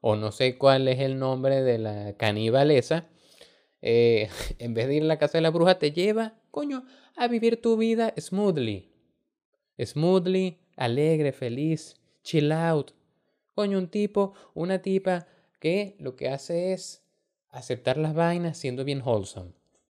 o 0.00 0.16
no 0.16 0.32
sé 0.32 0.56
cuál 0.56 0.88
es 0.88 1.00
el 1.00 1.18
nombre 1.18 1.62
de 1.62 1.78
la 1.78 2.14
canibalesa, 2.16 3.08
eh, 3.82 4.30
en 4.58 4.74
vez 4.74 4.88
de 4.88 4.94
ir 4.94 5.02
a 5.02 5.06
la 5.06 5.18
casa 5.18 5.38
de 5.38 5.42
la 5.42 5.50
bruja, 5.50 5.78
te 5.78 5.92
lleva, 5.92 6.34
coño, 6.50 6.84
a 7.16 7.28
vivir 7.28 7.60
tu 7.60 7.76
vida 7.76 8.14
smoothly. 8.18 8.88
Smoothly, 9.78 10.58
alegre, 10.76 11.32
feliz, 11.32 11.96
chill 12.22 12.52
out. 12.52 12.92
Coño, 13.54 13.78
un 13.78 13.88
tipo, 13.88 14.32
una 14.54 14.80
tipa 14.80 15.26
que 15.58 15.96
lo 15.98 16.16
que 16.16 16.28
hace 16.28 16.72
es 16.72 17.04
aceptar 17.50 17.98
las 17.98 18.14
vainas 18.14 18.56
siendo 18.56 18.84
bien 18.84 19.02
wholesome. 19.04 19.52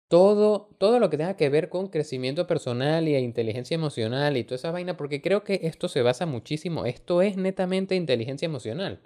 Todo, 0.07 0.69
todo 0.77 0.99
lo 0.99 1.09
que 1.09 1.17
tenga 1.17 1.35
que 1.35 1.49
ver 1.49 1.67
con 1.67 1.87
crecimiento 1.87 2.47
personal 2.47 3.09
y 3.09 3.15
inteligencia 3.17 3.75
emocional 3.75 4.37
y 4.37 4.43
toda 4.45 4.55
esa 4.55 4.71
vaina, 4.71 4.95
porque 4.95 5.21
creo 5.21 5.43
que 5.43 5.61
esto 5.63 5.89
se 5.89 6.01
basa 6.01 6.25
muchísimo. 6.25 6.85
Esto 6.85 7.21
es 7.21 7.35
netamente 7.35 7.95
inteligencia 7.95 8.45
emocional. 8.45 9.01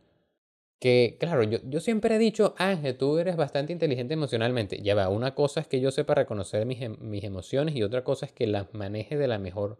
Que, 0.81 1.15
claro, 1.19 1.43
yo, 1.43 1.59
yo 1.63 1.79
siempre 1.79 2.15
he 2.15 2.17
dicho, 2.17 2.55
Ángel, 2.57 2.97
tú 2.97 3.19
eres 3.19 3.35
bastante 3.35 3.71
inteligente 3.71 4.15
emocionalmente. 4.15 4.81
Ya 4.81 4.95
va, 4.95 5.09
una 5.09 5.35
cosa 5.35 5.59
es 5.61 5.67
que 5.67 5.79
yo 5.79 5.91
sepa 5.91 6.15
reconocer 6.15 6.65
mis, 6.65 6.81
em, 6.81 6.97
mis 6.99 7.23
emociones 7.23 7.75
y 7.75 7.83
otra 7.83 8.03
cosa 8.03 8.25
es 8.25 8.31
que 8.31 8.47
las 8.47 8.73
maneje 8.73 9.15
de 9.15 9.27
la 9.27 9.37
mejor 9.37 9.77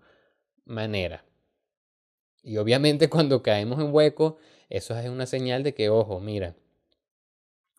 manera. 0.63 1.25
Y 2.43 2.57
obviamente 2.57 3.09
cuando 3.09 3.41
caemos 3.41 3.79
en 3.79 3.91
hueco, 3.91 4.37
eso 4.69 4.95
es 4.95 5.09
una 5.09 5.25
señal 5.25 5.63
de 5.63 5.73
que, 5.73 5.89
ojo, 5.89 6.19
mira, 6.19 6.55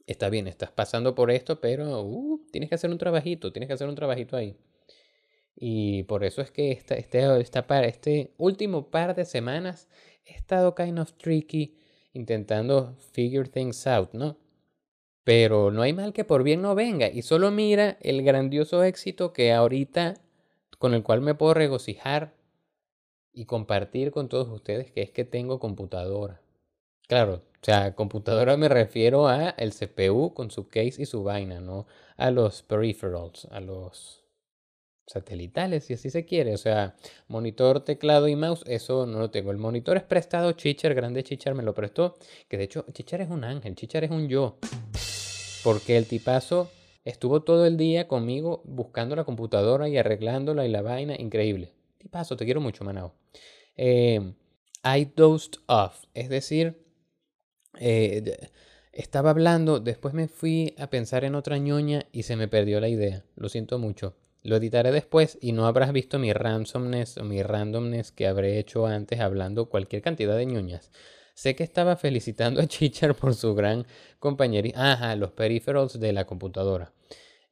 está 0.08 0.28
bien, 0.28 0.48
estás 0.48 0.72
pasando 0.72 1.14
por 1.14 1.30
esto, 1.30 1.60
pero 1.60 2.02
uh, 2.02 2.44
tienes 2.50 2.70
que 2.70 2.74
hacer 2.74 2.90
un 2.90 2.98
trabajito, 2.98 3.52
tienes 3.52 3.68
que 3.68 3.74
hacer 3.74 3.88
un 3.88 3.94
trabajito 3.94 4.36
ahí. 4.36 4.56
Y 5.54 6.02
por 6.04 6.24
eso 6.24 6.42
es 6.42 6.50
que 6.50 6.72
esta, 6.72 6.96
este, 6.96 7.40
esta, 7.40 7.84
este 7.84 8.34
último 8.36 8.90
par 8.90 9.14
de 9.14 9.24
semanas 9.24 9.88
he 10.24 10.34
estado 10.34 10.74
kind 10.74 10.98
of 10.98 11.12
tricky 11.12 11.78
intentando 12.12 12.94
figure 13.12 13.48
things 13.48 13.86
out, 13.86 14.12
¿no? 14.12 14.36
Pero 15.24 15.70
no 15.70 15.82
hay 15.82 15.92
mal 15.92 16.12
que 16.12 16.24
por 16.24 16.42
bien 16.42 16.62
no 16.62 16.74
venga. 16.74 17.08
Y 17.08 17.22
solo 17.22 17.50
mira 17.50 17.96
el 18.00 18.22
grandioso 18.22 18.82
éxito 18.82 19.32
que 19.32 19.52
ahorita, 19.52 20.14
con 20.78 20.94
el 20.94 21.02
cual 21.02 21.20
me 21.20 21.34
puedo 21.34 21.54
regocijar 21.54 22.34
y 23.32 23.46
compartir 23.46 24.10
con 24.10 24.28
todos 24.28 24.48
ustedes, 24.48 24.90
que 24.90 25.02
es 25.02 25.10
que 25.10 25.24
tengo 25.24 25.58
computadora. 25.58 26.40
Claro, 27.08 27.34
o 27.34 27.64
sea, 27.64 27.94
computadora 27.94 28.56
me 28.56 28.68
refiero 28.68 29.28
a 29.28 29.50
el 29.50 29.72
CPU 29.72 30.34
con 30.34 30.50
su 30.50 30.68
case 30.68 31.02
y 31.02 31.06
su 31.06 31.22
vaina, 31.22 31.60
no 31.60 31.86
a 32.16 32.30
los 32.30 32.62
peripherals, 32.62 33.46
a 33.50 33.60
los 33.60 34.21
satelitales, 35.06 35.84
si 35.84 35.94
así 35.94 36.10
se 36.10 36.24
quiere. 36.24 36.54
O 36.54 36.58
sea, 36.58 36.96
monitor, 37.28 37.84
teclado 37.84 38.28
y 38.28 38.36
mouse, 38.36 38.64
eso 38.66 39.06
no 39.06 39.18
lo 39.18 39.30
tengo. 39.30 39.50
El 39.50 39.58
monitor 39.58 39.96
es 39.96 40.02
prestado, 40.02 40.52
Chichar, 40.52 40.94
grande 40.94 41.22
Chichar 41.22 41.54
me 41.54 41.62
lo 41.62 41.74
prestó. 41.74 42.16
Que 42.48 42.56
de 42.56 42.64
hecho, 42.64 42.84
Chichar 42.92 43.20
es 43.20 43.30
un 43.30 43.44
ángel, 43.44 43.74
Chichar 43.74 44.04
es 44.04 44.10
un 44.10 44.28
yo. 44.28 44.58
Porque 45.64 45.96
el 45.96 46.06
tipazo 46.06 46.70
estuvo 47.04 47.42
todo 47.42 47.66
el 47.66 47.76
día 47.76 48.08
conmigo 48.08 48.62
buscando 48.64 49.16
la 49.16 49.24
computadora 49.24 49.88
y 49.88 49.96
arreglándola 49.96 50.66
y 50.66 50.70
la 50.70 50.82
vaina, 50.82 51.14
increíble. 51.18 51.72
Tipazo, 51.98 52.36
te 52.36 52.44
quiero 52.44 52.60
mucho, 52.60 52.84
Manao. 52.84 53.14
Eh, 53.76 54.34
I 54.84 55.04
dozed 55.16 55.60
off, 55.66 56.04
es 56.14 56.28
decir, 56.28 56.84
eh, 57.78 58.48
estaba 58.92 59.30
hablando, 59.30 59.80
después 59.80 60.12
me 60.12 60.28
fui 60.28 60.74
a 60.78 60.88
pensar 60.88 61.24
en 61.24 61.34
otra 61.34 61.58
ñoña 61.58 62.06
y 62.12 62.24
se 62.24 62.36
me 62.36 62.48
perdió 62.48 62.80
la 62.80 62.88
idea. 62.88 63.24
Lo 63.36 63.48
siento 63.48 63.78
mucho. 63.78 64.16
Lo 64.42 64.56
editaré 64.56 64.90
después 64.90 65.38
y 65.40 65.52
no 65.52 65.66
habrás 65.66 65.92
visto 65.92 66.18
mi 66.18 66.32
randomness 66.32 67.18
o 67.18 67.24
mi 67.24 67.42
randomness 67.42 68.10
que 68.12 68.26
habré 68.26 68.58
hecho 68.58 68.86
antes 68.86 69.20
hablando 69.20 69.68
cualquier 69.68 70.02
cantidad 70.02 70.36
de 70.36 70.46
ñoñas. 70.46 70.90
Sé 71.34 71.54
que 71.56 71.62
estaba 71.64 71.96
felicitando 71.96 72.60
a 72.60 72.66
Chichar 72.66 73.14
por 73.14 73.34
su 73.34 73.54
gran 73.54 73.86
compañería. 74.18 74.74
Ajá, 74.76 75.16
los 75.16 75.32
peripherals 75.32 75.98
de 75.98 76.12
la 76.12 76.26
computadora. 76.26 76.92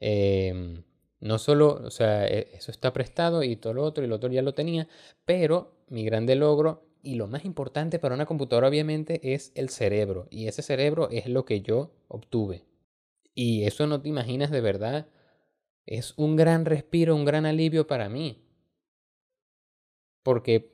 Em, 0.00 0.82
no 1.20 1.38
solo, 1.38 1.80
o 1.84 1.90
sea, 1.90 2.26
e, 2.26 2.48
eso 2.54 2.70
está 2.70 2.92
prestado 2.92 3.42
y 3.42 3.56
todo 3.56 3.74
lo 3.74 3.84
otro 3.84 4.04
y 4.04 4.06
lo 4.06 4.16
otro 4.16 4.30
ya 4.30 4.42
lo 4.42 4.54
tenía, 4.54 4.88
pero 5.24 5.76
mi 5.88 6.04
grande 6.04 6.34
logro 6.34 6.86
y 7.02 7.14
lo 7.14 7.26
más 7.26 7.44
importante 7.44 7.98
para 7.98 8.14
una 8.14 8.26
computadora 8.26 8.68
obviamente 8.68 9.34
es 9.34 9.52
el 9.54 9.68
cerebro. 9.70 10.26
Y 10.30 10.48
ese 10.48 10.62
cerebro 10.62 11.08
es 11.10 11.26
lo 11.26 11.44
que 11.44 11.60
yo 11.62 11.92
obtuve. 12.08 12.64
Y 13.34 13.64
eso 13.64 13.86
no 13.86 14.00
te 14.00 14.08
imaginas 14.08 14.50
de 14.50 14.60
verdad. 14.60 15.06
Es 15.86 16.14
un 16.16 16.36
gran 16.36 16.64
respiro, 16.64 17.14
un 17.16 17.24
gran 17.24 17.46
alivio 17.46 17.86
para 17.86 18.08
mí. 18.08 18.44
Porque 20.22 20.72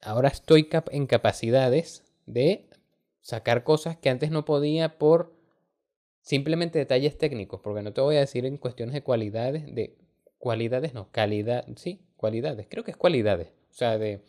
ahora 0.00 0.28
estoy 0.28 0.68
en 0.90 1.06
capacidades 1.06 2.04
de 2.26 2.68
sacar 3.20 3.64
cosas 3.64 3.96
que 3.96 4.10
antes 4.10 4.30
no 4.30 4.44
podía 4.44 4.98
por 4.98 5.34
simplemente 6.20 6.78
detalles 6.78 7.18
técnicos. 7.18 7.60
Porque 7.60 7.82
no 7.82 7.92
te 7.92 8.00
voy 8.00 8.16
a 8.16 8.20
decir 8.20 8.46
en 8.46 8.56
cuestiones 8.56 8.94
de 8.94 9.02
cualidades, 9.02 9.74
de 9.74 9.96
cualidades, 10.38 10.94
no, 10.94 11.10
calidad, 11.10 11.66
sí, 11.76 12.00
cualidades. 12.16 12.66
Creo 12.68 12.84
que 12.84 12.92
es 12.92 12.96
cualidades. 12.96 13.48
O 13.70 13.74
sea, 13.74 13.98
de 13.98 14.22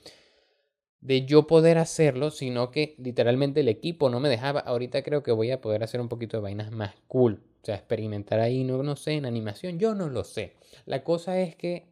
de 1.03 1.25
yo 1.25 1.47
poder 1.47 1.77
hacerlo, 1.77 2.31
sino 2.31 2.71
que 2.71 2.95
literalmente 2.97 3.59
el 3.59 3.67
equipo 3.67 4.09
no 4.09 4.21
me 4.21 4.29
dejaba. 4.29 4.61
Ahorita 4.61 5.03
creo 5.03 5.21
que 5.21 5.33
voy 5.33 5.51
a 5.51 5.59
poder 5.59 5.83
hacer 5.83 5.99
un 5.99 6.07
poquito 6.07 6.37
de 6.37 6.43
vainas 6.43 6.71
más 6.71 6.95
cool. 7.07 7.41
O 7.61 7.65
sea, 7.65 7.75
experimentar 7.75 8.39
ahí, 8.39 8.63
no, 8.63 8.81
no 8.83 8.95
sé, 8.95 9.13
en 9.13 9.25
animación, 9.25 9.79
yo 9.79 9.95
no 9.95 10.07
lo 10.07 10.23
sé. 10.23 10.53
La 10.85 11.03
cosa 11.03 11.39
es 11.39 11.57
que 11.57 11.87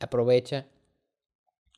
aprovecha, 0.00 0.66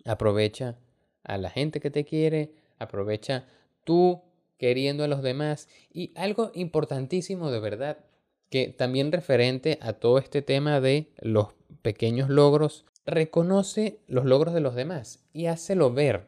aprovecha 0.04 0.78
a 1.22 1.38
la 1.38 1.50
gente 1.50 1.78
que 1.78 1.92
te 1.92 2.04
quiere, 2.04 2.52
aprovecha 2.78 3.46
tú 3.84 4.22
queriendo 4.58 5.04
a 5.04 5.08
los 5.08 5.22
demás. 5.22 5.68
Y 5.92 6.12
algo 6.16 6.50
importantísimo 6.54 7.52
de 7.52 7.60
verdad, 7.60 7.98
que 8.50 8.68
también 8.68 9.12
referente 9.12 9.78
a 9.80 9.92
todo 9.92 10.18
este 10.18 10.42
tema 10.42 10.80
de 10.80 11.12
los 11.18 11.54
pequeños 11.82 12.30
logros 12.30 12.84
reconoce 13.06 14.00
los 14.08 14.24
logros 14.24 14.52
de 14.52 14.60
los 14.60 14.74
demás 14.74 15.24
y 15.32 15.46
hácelo 15.46 15.92
ver. 15.92 16.26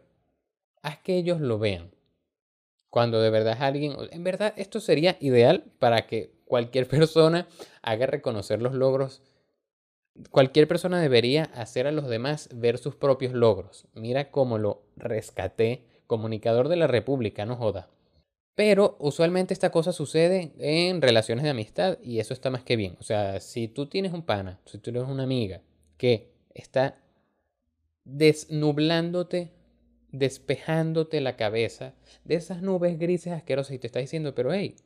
Haz 0.82 0.98
que 0.98 1.16
ellos 1.16 1.40
lo 1.40 1.58
vean. 1.58 1.90
Cuando 2.88 3.20
de 3.20 3.30
verdad 3.30 3.58
alguien, 3.60 3.96
en 4.10 4.24
verdad 4.24 4.54
esto 4.56 4.80
sería 4.80 5.18
ideal 5.20 5.64
para 5.78 6.06
que 6.06 6.32
cualquier 6.46 6.88
persona 6.88 7.48
haga 7.82 8.06
reconocer 8.06 8.62
los 8.62 8.74
logros. 8.74 9.22
Cualquier 10.30 10.66
persona 10.66 11.00
debería 11.00 11.44
hacer 11.44 11.86
a 11.86 11.92
los 11.92 12.08
demás 12.08 12.48
ver 12.52 12.78
sus 12.78 12.96
propios 12.96 13.34
logros. 13.34 13.86
Mira 13.94 14.30
cómo 14.30 14.58
lo 14.58 14.82
rescaté, 14.96 15.84
comunicador 16.06 16.68
de 16.68 16.76
la 16.76 16.86
República, 16.86 17.44
no 17.44 17.56
joda. 17.56 17.88
Pero 18.56 18.96
usualmente 18.98 19.54
esta 19.54 19.70
cosa 19.70 19.92
sucede 19.92 20.52
en 20.58 21.00
relaciones 21.00 21.44
de 21.44 21.50
amistad 21.50 21.98
y 22.02 22.18
eso 22.18 22.34
está 22.34 22.50
más 22.50 22.64
que 22.64 22.74
bien. 22.74 22.96
O 22.98 23.04
sea, 23.04 23.38
si 23.38 23.68
tú 23.68 23.86
tienes 23.86 24.12
un 24.12 24.22
pana, 24.22 24.58
si 24.64 24.78
tú 24.78 24.90
tienes 24.90 25.08
una 25.08 25.22
amiga 25.22 25.60
que 25.96 26.32
está 26.60 26.96
desnublándote, 28.04 29.52
despejándote 30.10 31.20
la 31.20 31.36
cabeza 31.36 31.94
de 32.24 32.36
esas 32.36 32.62
nubes 32.62 32.98
grises 32.98 33.32
asquerosas 33.32 33.74
y 33.74 33.78
te 33.78 33.86
está 33.86 34.00
diciendo, 34.00 34.34
pero 34.34 34.52
hey, 34.52 34.76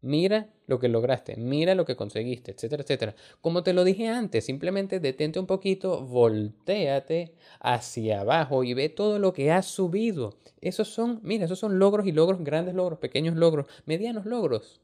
mira 0.00 0.48
lo 0.66 0.78
que 0.78 0.88
lograste, 0.88 1.36
mira 1.36 1.74
lo 1.74 1.84
que 1.84 1.96
conseguiste, 1.96 2.52
etcétera, 2.52 2.82
etcétera. 2.82 3.14
Como 3.40 3.62
te 3.62 3.72
lo 3.72 3.84
dije 3.84 4.08
antes, 4.08 4.44
simplemente 4.44 5.00
detente 5.00 5.40
un 5.40 5.46
poquito, 5.46 6.04
volteate 6.04 7.34
hacia 7.60 8.20
abajo 8.20 8.64
y 8.64 8.74
ve 8.74 8.90
todo 8.90 9.18
lo 9.18 9.32
que 9.32 9.50
has 9.50 9.66
subido. 9.66 10.36
Esos 10.60 10.88
son, 10.88 11.20
mira, 11.22 11.46
esos 11.46 11.58
son 11.58 11.78
logros 11.78 12.06
y 12.06 12.12
logros, 12.12 12.44
grandes 12.44 12.74
logros, 12.74 12.98
pequeños 12.98 13.36
logros, 13.36 13.66
medianos 13.86 14.26
logros. 14.26 14.80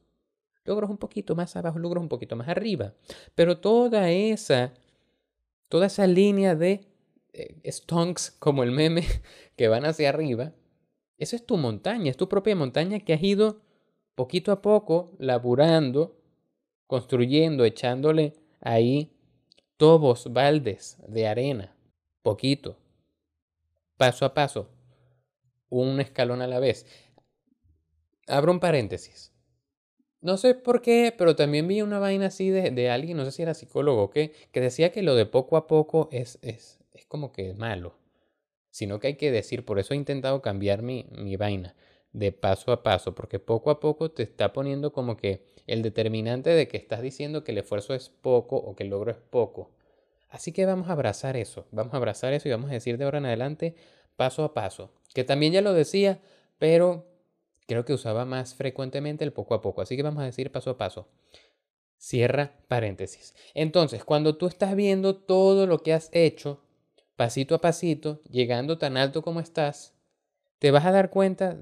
Logros 0.65 0.89
un 0.89 0.97
poquito 0.97 1.35
más 1.35 1.57
abajo, 1.57 1.79
logros 1.79 2.03
un 2.03 2.09
poquito 2.09 2.37
más 2.37 2.49
arriba. 2.49 2.95
Pero 3.35 3.59
toda 3.59 4.11
esa 4.11 4.73
toda 5.69 5.87
esa 5.87 6.07
línea 6.07 6.55
de 6.55 6.87
eh, 7.33 7.71
stonks 7.71 8.31
como 8.31 8.63
el 8.63 8.71
meme 8.71 9.05
que 9.57 9.69
van 9.69 9.85
hacia 9.85 10.09
arriba, 10.09 10.53
esa 11.19 11.37
es 11.37 11.47
tu 11.47 11.57
montaña, 11.57 12.11
es 12.11 12.17
tu 12.17 12.29
propia 12.29 12.57
montaña 12.57 13.01
que 13.01 13.15
has 13.15 13.23
ido 13.23 13.63
poquito 14.15 14.53
a 14.53 14.63
poco 14.63 15.15
laburando, 15.19 16.21
construyendo, 16.87 17.65
echándole 17.65 18.35
ahí 18.61 19.17
tobos, 19.77 20.33
baldes 20.33 20.99
de 21.09 21.27
arena, 21.27 21.77
poquito, 22.23 22.79
paso 23.97 24.25
a 24.25 24.35
paso, 24.35 24.71
un 25.69 26.01
escalón 26.01 26.43
a 26.43 26.47
la 26.47 26.61
vez. 26.61 26.87
Abro 28.27 28.53
un 28.53 28.61
paréntesis. 28.61 29.34
No 30.25 30.39
sé 30.39 30.55
por 30.55 30.81
qué, 30.81 31.15
pero 31.15 31.37
también 31.37 31.69
vi 31.69 31.83
una 31.83 31.99
vaina 31.99 32.29
así 32.29 32.49
de, 32.49 32.71
de 32.71 32.89
alguien, 32.89 33.19
no 33.19 33.27
sé 33.27 33.31
si 33.31 33.43
era 33.43 33.53
psicólogo 33.53 34.05
o 34.05 34.11
qué, 34.11 34.33
que 34.53 34.63
decía 34.63 34.91
que 34.91 35.03
lo 35.03 35.15
de 35.17 35.27
poco 35.27 35.59
a 35.59 35.67
poco 35.67 36.09
es, 36.13 36.39
es, 36.41 36.81
es 36.95 37.05
como 37.05 37.31
que 37.31 37.53
malo. 37.53 37.99
Sino 38.71 39.01
que 39.01 39.09
hay 39.09 39.15
que 39.17 39.31
decir, 39.31 39.67
por 39.67 39.79
eso 39.79 39.93
he 39.93 39.99
intentado 39.99 40.41
cambiar 40.41 40.81
mi, 40.81 41.05
mi 41.13 41.37
vaina 41.37 41.77
de 42.15 42.33
paso 42.33 42.73
a 42.73 42.83
paso, 42.83 43.15
porque 43.15 43.39
poco 43.39 43.71
a 43.71 43.81
poco 43.81 44.13
te 44.13 44.23
está 44.23 44.55
poniendo 44.55 44.95
como 44.95 45.19
que 45.19 45.45
el 45.67 45.83
determinante 45.83 46.49
de 46.49 46.69
que 46.69 46.79
estás 46.79 47.03
diciendo 47.03 47.45
que 47.45 47.53
el 47.53 47.59
esfuerzo 47.59 47.93
es 47.93 48.09
poco 48.09 48.57
o 48.57 48.75
que 48.75 48.85
el 48.85 48.89
logro 48.89 49.11
es 49.11 49.19
poco. 49.19 49.73
Así 50.31 50.53
que 50.53 50.65
vamos 50.65 50.89
a 50.89 50.93
abrazar 50.93 51.37
eso, 51.37 51.67
vamos 51.71 51.93
a 51.93 51.99
abrazar 51.99 52.33
eso 52.33 52.49
y 52.49 52.51
vamos 52.51 52.71
a 52.71 52.73
decir 52.73 52.97
de 52.97 53.05
ahora 53.05 53.19
en 53.19 53.27
adelante 53.27 53.75
paso 54.17 54.43
a 54.43 54.55
paso, 54.55 54.91
que 55.13 55.23
también 55.23 55.53
ya 55.53 55.61
lo 55.61 55.75
decía, 55.75 56.23
pero 56.59 57.14
creo 57.67 57.85
que 57.85 57.93
usaba 57.93 58.25
más 58.25 58.55
frecuentemente 58.55 59.25
el 59.25 59.33
poco 59.33 59.55
a 59.55 59.63
poco. 59.63 59.83
Así 59.83 59.97
que 59.97 60.03
vamos 60.03 60.23
a 60.23 60.27
decir 60.27 60.51
paso 60.51 60.71
a 60.71 60.79
paso. 60.79 61.09
Cierra 61.97 62.53
paréntesis. 62.69 63.35
Entonces, 63.55 64.05
cuando 64.05 64.37
tú 64.37 64.47
estás 64.47 64.77
viendo 64.77 65.17
todo 65.17 65.67
lo 65.67 65.83
que 65.83 65.93
has 65.93 66.11
hecho, 66.13 66.61
pasito 67.17 67.55
a 67.55 67.61
pasito, 67.61 68.21
llegando 68.31 68.79
tan 68.79 68.97
alto 68.97 69.23
como 69.23 69.41
estás, 69.41 69.95
te 70.59 70.71
vas 70.71 70.85
a 70.85 70.93
dar 70.93 71.11
cuenta 71.11 71.59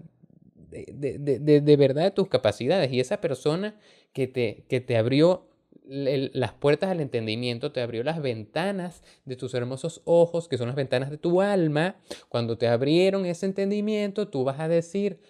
de, 0.55 1.19
de, 1.19 1.61
de, 1.61 1.77
verdad 1.77 2.05
de 2.05 2.11
tus 2.11 2.29
capacidades. 2.29 2.93
Y 2.93 3.01
esa 3.01 3.21
persona 3.21 3.79
que 4.13 4.27
te, 4.27 4.65
que 4.69 4.81
te 4.81 4.97
abrió 4.97 5.49
las 5.85 6.53
puertas 6.53 6.91
al 6.91 7.01
entendimiento, 7.01 7.73
te 7.73 7.81
abrió 7.81 8.05
las 8.05 8.23
ventanas 8.23 9.03
de 9.25 9.37
tus 9.37 9.53
hermosos 9.55 10.01
ojos, 10.05 10.49
que 10.49 10.57
son 10.57 10.69
las 10.69 10.77
ventanas 10.77 11.11
de 11.11 11.19
tu 11.19 11.41
alma. 11.43 11.97
Cuando 12.29 12.57
te 12.57 12.69
abrieron 12.69 13.27
ese 13.27 13.47
entendimiento, 13.47 14.29
tú 14.29 14.45
vas 14.45 14.61
a 14.61 14.69
decir, 14.69 15.21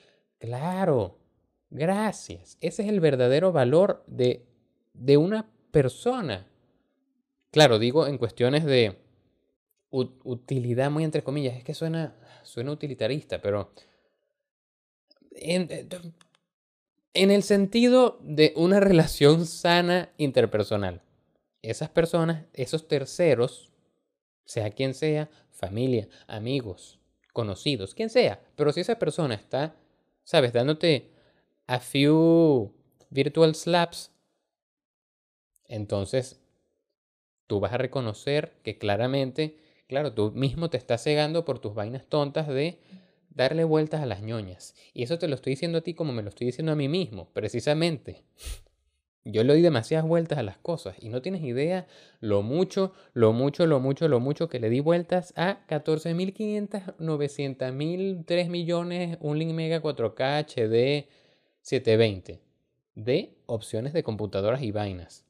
Claro, 0.43 1.21
gracias. 1.71 2.59
Ese 2.61 2.83
es 2.83 2.89
el 2.89 2.99
verdadero 2.99 3.53
valor 3.53 4.03
de, 4.09 4.45
de 4.93 5.17
una 5.17 5.49
persona. 5.71 6.49
Claro, 7.53 7.79
digo 7.79 8.09
en 8.09 8.19
cuestiones 8.19 8.65
de 8.65 8.99
utilidad, 9.91 10.91
muy 10.91 11.05
entre 11.05 11.23
comillas, 11.23 11.57
es 11.57 11.63
que 11.63 11.75
suena, 11.75 12.17
suena 12.43 12.73
utilitarista, 12.73 13.41
pero 13.41 13.73
en, 15.31 15.69
eh, 15.71 15.87
en 17.15 17.31
el 17.31 17.45
sentido 17.45 18.19
de 18.21 18.53
una 18.57 18.81
relación 18.81 19.47
sana 19.47 20.11
interpersonal. 20.17 21.03
Esas 21.63 21.89
personas, 21.89 22.47
esos 22.53 22.89
terceros, 22.89 23.71
sea 24.45 24.71
quien 24.71 24.95
sea, 24.95 25.31
familia, 25.53 26.09
amigos, 26.27 26.99
conocidos, 27.33 27.95
quien 27.95 28.11
sea, 28.11 28.41
pero 28.57 28.73
si 28.73 28.81
esa 28.81 28.99
persona 28.99 29.37
está 29.37 29.77
¿sabes? 30.25 30.53
Dándote 30.53 31.11
a 31.67 31.81
few 31.81 32.73
virtual 33.11 33.55
slaps, 33.55 34.11
entonces 35.69 36.41
tú 37.47 37.61
vas 37.61 37.73
a 37.73 37.79
reconocer 37.79 38.53
que 38.63 38.79
claramente, 38.79 39.59
claro, 39.89 40.13
tú 40.13 40.33
mismo 40.33 40.71
te 40.71 40.77
estás 40.77 41.03
cegando 41.03 41.45
por 41.45 41.59
tus 41.59 41.75
vainas 41.75 42.07
tontas 42.07 42.49
de 42.49 42.79
darle 43.31 43.65
vueltas 43.65 44.01
a 44.03 44.07
las 44.07 44.23
ñoñas. 44.23 44.75
Y 44.95 45.03
eso 45.03 45.19
te 45.19 45.29
lo 45.29 45.35
estoy 45.35 45.53
diciendo 45.53 45.79
a 45.79 45.83
ti 45.83 45.95
como 45.95 46.13
me 46.13 46.23
lo 46.23 46.29
estoy 46.29 46.47
diciendo 46.47 46.73
a 46.73 46.77
mí 46.77 46.89
mismo, 46.89 47.31
precisamente. 47.33 48.25
Yo 49.25 49.45
le 49.45 49.53
doy 49.53 49.63
demasiadas 49.63 50.07
vueltas 50.07 50.39
a 50.39 50.43
las 50.43 50.59
cosas 50.59 50.97
y 50.99 51.09
no 51.09 51.23
tienes 51.23 51.43
idea 51.43 51.87
lo 52.19 52.43
mucho, 52.43 52.93
lo 53.15 53.33
mucho, 53.33 53.67
lo 53.67 53.79
mucho, 53.79 54.09
lo 54.09 54.19
mucho 54.19 54.49
que 54.49 54.59
le 54.59 54.69
di 54.69 54.81
vueltas 54.81 55.33
a 55.37 55.65
14.500, 55.69 56.97
900.000, 56.97 58.25
3 58.27 58.49
millones, 58.49 59.19
un 59.21 59.39
link 59.39 59.53
mega 59.53 59.81
4K 59.81 60.45
HD 60.45 61.09
720 61.61 62.41
de 62.97 63.39
opciones 63.47 63.93
de 63.93 64.03
computadoras 64.03 64.63
y 64.63 64.73
vainas. 64.73 65.25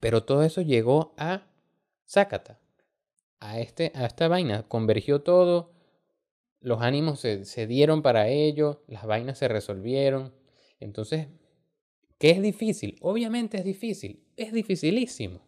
Pero 0.00 0.24
todo 0.24 0.42
eso 0.42 0.62
llegó 0.62 1.14
a 1.18 1.42
Zácata, 2.06 2.60
a, 3.40 3.60
este, 3.60 3.92
a 3.94 4.06
esta 4.06 4.28
vaina. 4.28 4.62
Convergió 4.62 5.20
todo, 5.20 5.72
los 6.60 6.80
ánimos 6.80 7.20
se 7.20 7.66
dieron 7.66 8.00
para 8.00 8.28
ello, 8.28 8.82
las 8.86 9.04
vainas 9.04 9.36
se 9.36 9.48
resolvieron. 9.48 10.32
Entonces 10.80 11.28
¿Que 12.24 12.30
es 12.30 12.40
difícil? 12.40 12.96
Obviamente 13.02 13.58
es 13.58 13.64
difícil, 13.64 14.24
es 14.38 14.50
dificilísimo. 14.50 15.42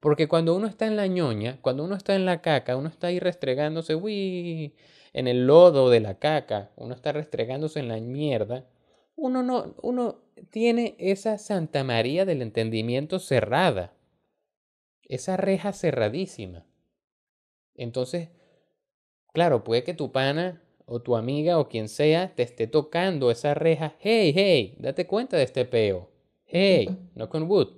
Porque 0.00 0.26
cuando 0.26 0.56
uno 0.56 0.66
está 0.66 0.86
en 0.86 0.96
la 0.96 1.06
ñoña, 1.06 1.58
cuando 1.60 1.84
uno 1.84 1.96
está 1.96 2.16
en 2.16 2.24
la 2.24 2.40
caca, 2.40 2.78
uno 2.78 2.88
está 2.88 3.08
ahí 3.08 3.18
restregándose, 3.18 3.94
uy, 3.94 4.74
en 5.12 5.28
el 5.28 5.46
lodo 5.46 5.90
de 5.90 6.00
la 6.00 6.18
caca, 6.18 6.70
uno 6.76 6.94
está 6.94 7.12
restregándose 7.12 7.80
en 7.80 7.88
la 7.88 7.98
mierda, 7.98 8.66
uno 9.16 9.42
no, 9.42 9.74
uno 9.82 10.22
tiene 10.48 10.96
esa 10.98 11.36
Santa 11.36 11.84
María 11.84 12.24
del 12.24 12.40
entendimiento 12.40 13.18
cerrada, 13.18 13.92
esa 15.02 15.36
reja 15.36 15.74
cerradísima. 15.74 16.64
Entonces, 17.74 18.30
claro, 19.34 19.62
puede 19.62 19.84
que 19.84 19.92
tu 19.92 20.10
pana 20.10 20.62
o 20.88 21.00
tu 21.00 21.16
amiga 21.16 21.58
o 21.58 21.68
quien 21.68 21.88
sea 21.88 22.34
te 22.34 22.42
esté 22.42 22.66
tocando 22.66 23.30
esa 23.30 23.54
reja, 23.54 23.94
hey, 24.00 24.32
hey, 24.34 24.74
date 24.78 25.06
cuenta 25.06 25.36
de 25.36 25.44
este 25.44 25.64
peo. 25.64 26.10
Hey, 26.46 26.88
no 27.14 27.28
con 27.28 27.44
wood. 27.44 27.68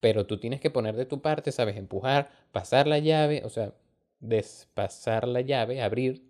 Pero 0.00 0.26
tú 0.26 0.38
tienes 0.38 0.60
que 0.60 0.70
poner 0.70 0.94
de 0.96 1.06
tu 1.06 1.22
parte, 1.22 1.50
sabes, 1.50 1.76
empujar, 1.76 2.30
pasar 2.52 2.86
la 2.86 2.98
llave, 2.98 3.42
o 3.44 3.48
sea, 3.48 3.74
despasar 4.20 5.26
la 5.26 5.40
llave, 5.40 5.80
abrir, 5.80 6.22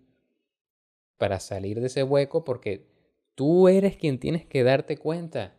para 1.17 1.39
salir 1.39 1.81
de 1.81 1.87
ese 1.87 2.03
hueco, 2.03 2.43
porque 2.43 2.87
tú 3.35 3.67
eres 3.67 3.97
quien 3.97 4.19
tienes 4.19 4.45
que 4.45 4.63
darte 4.63 4.97
cuenta 4.97 5.55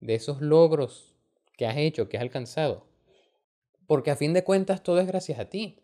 de 0.00 0.14
esos 0.14 0.40
logros 0.40 1.14
que 1.56 1.66
has 1.66 1.76
hecho, 1.76 2.08
que 2.08 2.16
has 2.16 2.22
alcanzado. 2.22 2.86
Porque 3.86 4.10
a 4.10 4.16
fin 4.16 4.32
de 4.32 4.44
cuentas 4.44 4.82
todo 4.82 5.00
es 5.00 5.06
gracias 5.06 5.38
a 5.38 5.46
ti. 5.46 5.80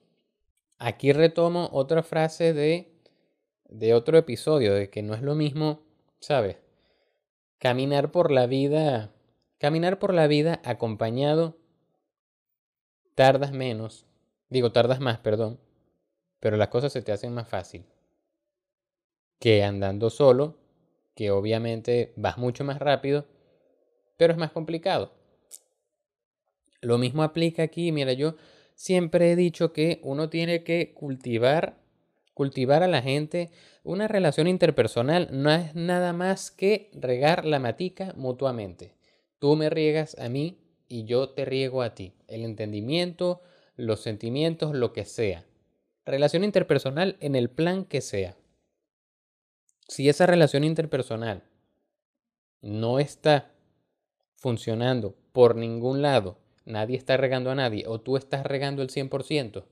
Aquí 0.79 1.13
retomo 1.13 1.69
otra 1.73 2.03
frase 2.03 2.53
de 2.53 2.94
de 3.75 3.93
otro 3.95 4.17
episodio, 4.17 4.73
de 4.75 4.89
que 4.89 5.03
no 5.03 5.15
es 5.15 5.23
lo 5.23 5.35
mismo, 5.35 5.83
¿sabes? 6.21 6.59
Caminar 7.59 8.11
por 8.13 8.31
la 8.31 8.47
vida, 8.47 9.13
caminar 9.59 9.99
por 9.99 10.15
la 10.15 10.27
vida 10.27 10.61
acompañado, 10.65 11.57
tardas 13.15 13.53
menos, 13.53 14.07
digo, 14.49 14.71
tardas 14.73 15.01
más, 15.01 15.19
perdón, 15.19 15.59
pero 16.41 16.57
las 16.57 16.69
cosas 16.69 16.93
se 16.93 17.03
te 17.03 17.13
hacen 17.13 17.35
más 17.35 17.49
fácil 17.49 17.85
que 19.41 19.63
andando 19.63 20.09
solo, 20.09 20.57
que 21.15 21.31
obviamente 21.31 22.13
vas 22.17 22.39
mucho 22.39 22.65
más 22.65 22.79
rápido, 22.79 23.27
pero 24.17 24.33
es 24.33 24.39
más 24.39 24.53
complicado. 24.53 25.13
Lo 26.81 26.97
mismo 26.97 27.23
aplica 27.23 27.63
aquí, 27.63 27.93
mira, 27.93 28.13
yo 28.13 28.37
siempre 28.75 29.33
he 29.33 29.37
dicho 29.37 29.73
que 29.73 30.01
uno 30.03 30.31
tiene 30.31 30.65
que 30.65 30.95
cultivar 30.95 31.84
Cultivar 32.35 32.83
a 32.83 32.89
la 32.89 33.01
gente 33.01 33.51
una 33.85 34.09
relación 34.09 34.49
interpersonal 34.49 35.29
no 35.31 35.53
es 35.53 35.75
nada 35.77 36.13
más 36.13 36.51
que 36.51 36.91
regar 36.93 37.45
la 37.45 37.61
matica 37.61 38.13
mutuamente. 38.17 38.97
Tú 39.39 39.55
me 39.55 39.71
riegas 39.71 40.19
a 40.19 40.29
mí 40.29 40.59
y 40.89 41.05
yo 41.05 41.31
te 41.31 41.45
riego 41.45 41.83
a 41.83 41.95
ti. 41.95 42.13
El 42.27 42.45
entendimiento, 42.45 43.41
los 43.77 44.01
sentimientos, 44.01 44.75
lo 44.75 44.93
que 44.93 45.05
sea. 45.05 45.45
Relación 46.05 46.43
interpersonal 46.43 47.17
en 47.21 47.37
el 47.37 47.51
plan 47.51 47.85
que 47.85 48.01
sea. 48.01 48.37
Si 49.87 50.09
esa 50.09 50.27
relación 50.27 50.65
interpersonal 50.65 51.45
no 52.63 52.99
está 52.99 53.53
funcionando 54.35 55.15
por 55.33 55.55
ningún 55.55 56.03
lado, 56.03 56.39
nadie 56.65 56.97
está 56.97 57.17
regando 57.17 57.51
a 57.51 57.55
nadie 57.55 57.85
o 57.87 58.01
tú 58.01 58.17
estás 58.17 58.45
regando 58.45 58.83
el 58.83 58.89
100%, 58.89 59.65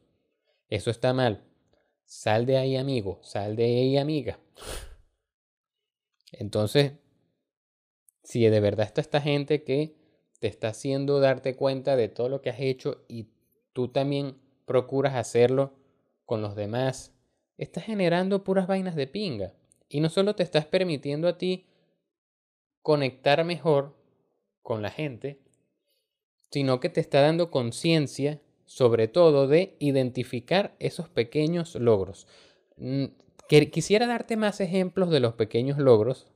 eso 0.68 0.90
está 0.90 1.12
mal. 1.12 1.42
Sal 2.14 2.44
de 2.44 2.58
ahí, 2.58 2.76
amigo. 2.76 3.18
Sal 3.22 3.56
de 3.56 3.64
ahí, 3.64 3.96
amiga. 3.96 4.38
Entonces, 6.30 6.92
si 8.22 8.46
de 8.46 8.60
verdad 8.60 8.86
está 8.86 9.00
esta 9.00 9.22
gente 9.22 9.64
que 9.64 9.96
te 10.38 10.46
está 10.46 10.68
haciendo 10.68 11.20
darte 11.20 11.56
cuenta 11.56 11.96
de 11.96 12.08
todo 12.08 12.28
lo 12.28 12.42
que 12.42 12.50
has 12.50 12.60
hecho 12.60 13.02
y 13.08 13.30
tú 13.72 13.88
también 13.88 14.36
procuras 14.66 15.14
hacerlo 15.14 15.72
con 16.26 16.42
los 16.42 16.54
demás, 16.54 17.14
estás 17.56 17.84
generando 17.84 18.44
puras 18.44 18.66
vainas 18.66 18.94
de 18.94 19.06
pinga. 19.06 19.54
Y 19.88 20.00
no 20.00 20.10
solo 20.10 20.36
te 20.36 20.42
estás 20.42 20.66
permitiendo 20.66 21.28
a 21.28 21.38
ti 21.38 21.66
conectar 22.82 23.42
mejor 23.42 23.96
con 24.60 24.82
la 24.82 24.90
gente, 24.90 25.40
sino 26.50 26.78
que 26.78 26.90
te 26.90 27.00
está 27.00 27.22
dando 27.22 27.50
conciencia 27.50 28.38
sobre 28.72 29.06
todo 29.06 29.48
de 29.48 29.76
identificar 29.80 30.74
esos 30.78 31.10
pequeños 31.10 31.74
logros. 31.74 32.26
Mm, 32.78 33.04
quisiera 33.70 34.06
darte 34.06 34.38
más 34.38 34.62
ejemplos 34.62 35.10
de 35.10 35.20
los 35.20 35.34
pequeños 35.34 35.76
logros, 35.76 36.26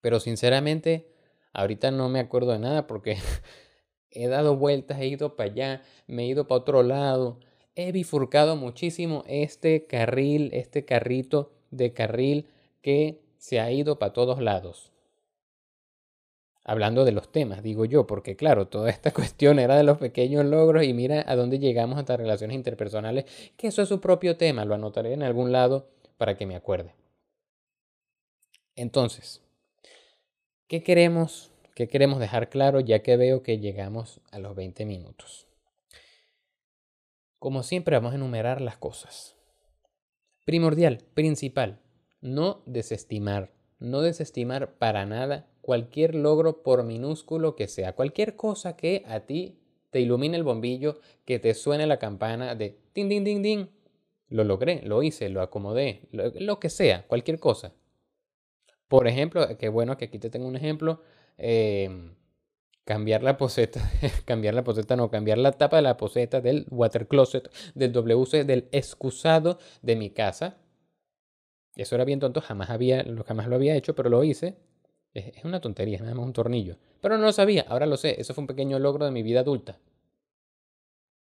pero 0.00 0.20
sinceramente 0.20 1.08
ahorita 1.52 1.90
no 1.90 2.08
me 2.08 2.20
acuerdo 2.20 2.52
de 2.52 2.60
nada 2.60 2.86
porque 2.86 3.16
he 4.12 4.28
dado 4.28 4.56
vueltas, 4.56 5.00
he 5.00 5.08
ido 5.08 5.34
para 5.34 5.50
allá, 5.50 5.82
me 6.06 6.22
he 6.22 6.26
ido 6.28 6.46
para 6.46 6.60
otro 6.60 6.84
lado, 6.84 7.40
he 7.74 7.90
bifurcado 7.90 8.54
muchísimo 8.54 9.24
este 9.26 9.86
carril, 9.86 10.50
este 10.52 10.84
carrito 10.84 11.50
de 11.72 11.94
carril 11.94 12.46
que 12.80 13.24
se 13.38 13.58
ha 13.58 13.72
ido 13.72 13.98
para 13.98 14.12
todos 14.12 14.40
lados. 14.40 14.92
Hablando 16.68 17.04
de 17.04 17.12
los 17.12 17.30
temas, 17.30 17.62
digo 17.62 17.84
yo, 17.84 18.08
porque 18.08 18.34
claro, 18.34 18.66
toda 18.66 18.90
esta 18.90 19.12
cuestión 19.14 19.60
era 19.60 19.76
de 19.76 19.84
los 19.84 19.98
pequeños 19.98 20.44
logros 20.44 20.82
y 20.82 20.92
mira 20.94 21.24
a 21.24 21.36
dónde 21.36 21.60
llegamos 21.60 21.96
hasta 21.96 22.16
relaciones 22.16 22.56
interpersonales, 22.56 23.24
que 23.56 23.68
eso 23.68 23.82
es 23.82 23.88
su 23.88 24.00
propio 24.00 24.36
tema, 24.36 24.64
lo 24.64 24.74
anotaré 24.74 25.12
en 25.12 25.22
algún 25.22 25.52
lado 25.52 25.88
para 26.18 26.36
que 26.36 26.44
me 26.44 26.56
acuerde. 26.56 26.92
Entonces, 28.74 29.42
¿qué 30.66 30.82
queremos, 30.82 31.52
qué 31.76 31.86
queremos 31.86 32.18
dejar 32.18 32.48
claro 32.48 32.80
ya 32.80 32.98
que 32.98 33.16
veo 33.16 33.44
que 33.44 33.60
llegamos 33.60 34.20
a 34.32 34.40
los 34.40 34.56
20 34.56 34.86
minutos? 34.86 35.46
Como 37.38 37.62
siempre 37.62 37.94
vamos 37.94 38.10
a 38.10 38.16
enumerar 38.16 38.60
las 38.60 38.76
cosas. 38.76 39.36
Primordial, 40.44 41.04
principal, 41.14 41.78
no 42.20 42.62
desestimar, 42.66 43.52
no 43.78 44.00
desestimar 44.00 44.74
para 44.78 45.06
nada 45.06 45.46
cualquier 45.60 46.14
logro 46.14 46.62
por 46.62 46.84
minúsculo 46.84 47.56
que 47.56 47.68
sea, 47.68 47.94
cualquier 47.94 48.36
cosa 48.36 48.76
que 48.76 49.02
a 49.06 49.20
ti 49.20 49.58
te 49.90 50.00
ilumine 50.00 50.36
el 50.36 50.44
bombillo, 50.44 51.00
que 51.24 51.38
te 51.38 51.54
suene 51.54 51.86
la 51.86 51.98
campana 51.98 52.54
de 52.54 52.78
din 52.94 53.08
din 53.08 53.24
din 53.24 53.42
din. 53.42 53.70
Lo 54.28 54.44
logré, 54.44 54.82
lo 54.82 55.02
hice, 55.02 55.28
lo 55.28 55.40
acomodé, 55.40 56.02
lo 56.10 56.58
que 56.58 56.68
sea, 56.68 57.06
cualquier 57.06 57.38
cosa. 57.38 57.72
Por 58.88 59.08
ejemplo, 59.08 59.46
qué 59.58 59.68
bueno 59.68 59.96
que 59.96 60.06
aquí 60.06 60.18
te 60.18 60.30
tengo 60.30 60.46
un 60.46 60.56
ejemplo. 60.56 61.02
Em, 61.38 62.14
cambiar 62.84 63.22
la 63.22 63.36
poseta, 63.36 63.80
cambiar 64.24 64.54
la 64.54 64.64
poseta, 64.64 64.96
no, 64.96 65.10
cambiar 65.10 65.38
la 65.38 65.52
tapa 65.52 65.76
de 65.76 65.82
la 65.82 65.96
poseta 65.96 66.40
del 66.40 66.66
water 66.70 67.08
closet, 67.08 67.50
del 67.74 67.92
WC, 67.92 68.44
del 68.44 68.68
excusado 68.72 69.58
de 69.82 69.96
mi 69.96 70.10
casa. 70.10 70.58
Eso 71.76 71.94
era 71.94 72.04
bien 72.04 72.20
tonto, 72.20 72.40
jamás, 72.40 72.70
había, 72.70 73.04
jamás 73.26 73.46
lo 73.48 73.56
había 73.56 73.76
hecho, 73.76 73.94
pero 73.94 74.08
lo 74.08 74.24
hice. 74.24 74.56
Es, 75.12 75.44
una 75.44 75.60
tontería, 75.60 75.96
es 75.96 76.02
nada 76.02 76.14
más 76.14 76.26
un 76.26 76.32
tornillo. 76.32 76.76
Pero 77.00 77.18
no 77.18 77.24
lo 77.24 77.32
sabía, 77.32 77.66
ahora 77.68 77.86
lo 77.86 77.96
sé. 77.96 78.20
Eso 78.20 78.34
fue 78.34 78.42
un 78.42 78.48
pequeño 78.48 78.78
logro 78.78 79.04
de 79.04 79.10
mi 79.10 79.22
vida 79.22 79.40
adulta. 79.40 79.78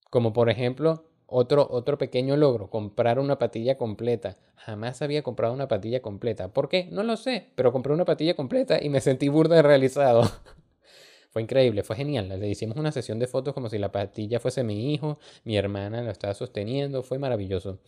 Como 0.10 0.34
por 0.34 0.49
ejemplo, 0.49 1.06
otro, 1.28 1.67
otro 1.69 1.97
pequeño 1.97 2.38
logro, 2.38 2.69
comprar 2.69 3.19
una 3.19 3.38
patilla 3.38 3.78
completa. 3.78 4.38
Jamás 4.56 5.02
había 5.02 5.23
comprado 5.23 5.54
una 5.54 5.67
patilla 5.67 6.02
completa. 6.02 6.54
¿Por 6.54 6.69
qué? 6.69 6.88
No 6.91 7.04
lo 7.04 7.17
sé, 7.17 7.52
pero 7.56 7.71
compré 7.71 7.93
una 7.93 8.06
patilla 8.06 8.36
completa 8.36 8.82
y 8.82 8.89
me 8.89 9.02
sentí 9.02 9.28
burda 9.28 9.58
de 9.58 9.62
realizado. 9.62 10.23
fue 11.32 11.41
increíble, 11.41 11.84
fue 11.84 11.95
genial. 11.95 12.30
Le 12.30 12.47
hicimos 12.49 12.78
una 12.78 12.91
sesión 12.91 13.19
de 13.19 13.28
fotos 13.28 13.54
como 13.54 13.69
si 13.69 13.78
la 13.78 13.91
patilla 13.91 14.39
fuese 14.39 14.63
mi 14.63 14.93
hijo, 14.93 15.19
mi 15.43 15.58
hermana 15.58 16.02
lo 16.02 16.12
estaba 16.12 16.34
sosteniendo, 16.34 17.04
fue 17.04 17.19
maravilloso. 17.19 17.80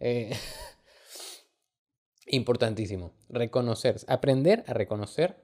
Eh, 0.00 0.30
importantísimo, 2.30 3.12
reconocer, 3.28 3.96
aprender 4.06 4.64
a 4.66 4.74
reconocer 4.74 5.36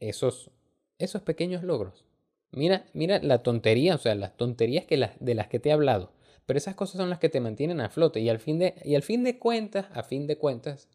esos, 0.00 0.50
esos 0.98 1.22
pequeños 1.22 1.62
logros. 1.62 2.04
Mira, 2.50 2.86
mira 2.92 3.18
la 3.22 3.42
tontería, 3.42 3.94
o 3.94 3.98
sea, 3.98 4.14
las 4.14 4.36
tonterías 4.36 4.84
que 4.84 5.08
de 5.20 5.34
las 5.34 5.48
que 5.48 5.58
te 5.58 5.70
he 5.70 5.72
hablado 5.72 6.12
pero 6.46 6.58
esas 6.58 6.74
cosas 6.74 6.96
son 6.96 7.10
las 7.10 7.18
que 7.18 7.28
te 7.28 7.40
mantienen 7.40 7.80
a 7.80 7.88
flote 7.88 8.20
y 8.20 8.28
al 8.28 8.38
fin 8.38 8.58
de, 8.58 8.74
y 8.84 8.94
al 8.94 9.02
fin 9.02 9.24
de 9.24 9.38
cuentas, 9.38 9.86
a 9.92 10.02
fin 10.02 10.26
de 10.26 10.36
cuentas, 10.36 10.88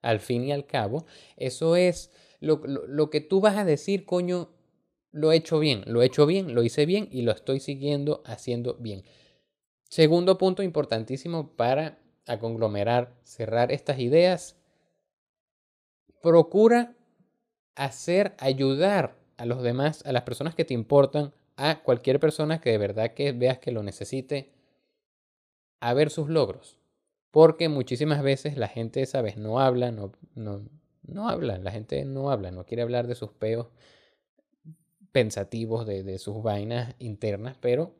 al 0.00 0.20
fin 0.20 0.44
y 0.44 0.52
al 0.52 0.66
cabo, 0.66 1.06
eso 1.36 1.76
es 1.76 2.10
lo, 2.40 2.62
lo 2.64 3.10
que 3.10 3.20
tú 3.20 3.40
vas 3.40 3.56
a 3.56 3.64
decir, 3.64 4.04
coño, 4.04 4.50
lo 5.10 5.32
he 5.32 5.36
hecho 5.36 5.58
bien, 5.58 5.82
lo 5.86 6.02
he 6.02 6.06
hecho 6.06 6.26
bien, 6.26 6.54
lo 6.54 6.62
hice 6.62 6.86
bien 6.86 7.08
y 7.10 7.22
lo 7.22 7.32
estoy 7.32 7.60
siguiendo 7.60 8.22
haciendo 8.24 8.74
bien. 8.74 9.04
Segundo 9.88 10.38
punto 10.38 10.62
importantísimo 10.62 11.54
para 11.56 11.98
a 12.26 12.38
conglomerar, 12.38 13.14
cerrar 13.24 13.72
estas 13.72 13.98
ideas, 13.98 14.56
procura 16.22 16.94
hacer, 17.74 18.34
ayudar 18.38 19.16
a 19.36 19.46
los 19.46 19.62
demás, 19.62 20.04
a 20.06 20.12
las 20.12 20.22
personas 20.22 20.54
que 20.54 20.64
te 20.64 20.74
importan, 20.74 21.32
a 21.56 21.82
cualquier 21.82 22.20
persona 22.20 22.60
que 22.60 22.70
de 22.70 22.78
verdad 22.78 23.12
que 23.12 23.32
veas 23.32 23.58
que 23.58 23.72
lo 23.72 23.82
necesite, 23.82 24.52
a 25.80 25.94
ver 25.94 26.10
sus 26.10 26.28
logros. 26.28 26.78
Porque 27.30 27.68
muchísimas 27.68 28.22
veces 28.22 28.56
la 28.56 28.68
gente, 28.68 29.04
¿sabes? 29.06 29.36
No 29.36 29.58
habla, 29.58 29.90
no, 29.90 30.12
no, 30.34 30.68
no 31.02 31.28
habla, 31.28 31.58
la 31.58 31.72
gente 31.72 32.04
no 32.04 32.30
habla, 32.30 32.50
no 32.50 32.64
quiere 32.64 32.82
hablar 32.82 33.06
de 33.06 33.14
sus 33.14 33.32
peos 33.32 33.68
pensativos, 35.12 35.86
de, 35.86 36.02
de 36.02 36.18
sus 36.18 36.42
vainas 36.42 36.94
internas, 36.98 37.56
pero 37.58 37.94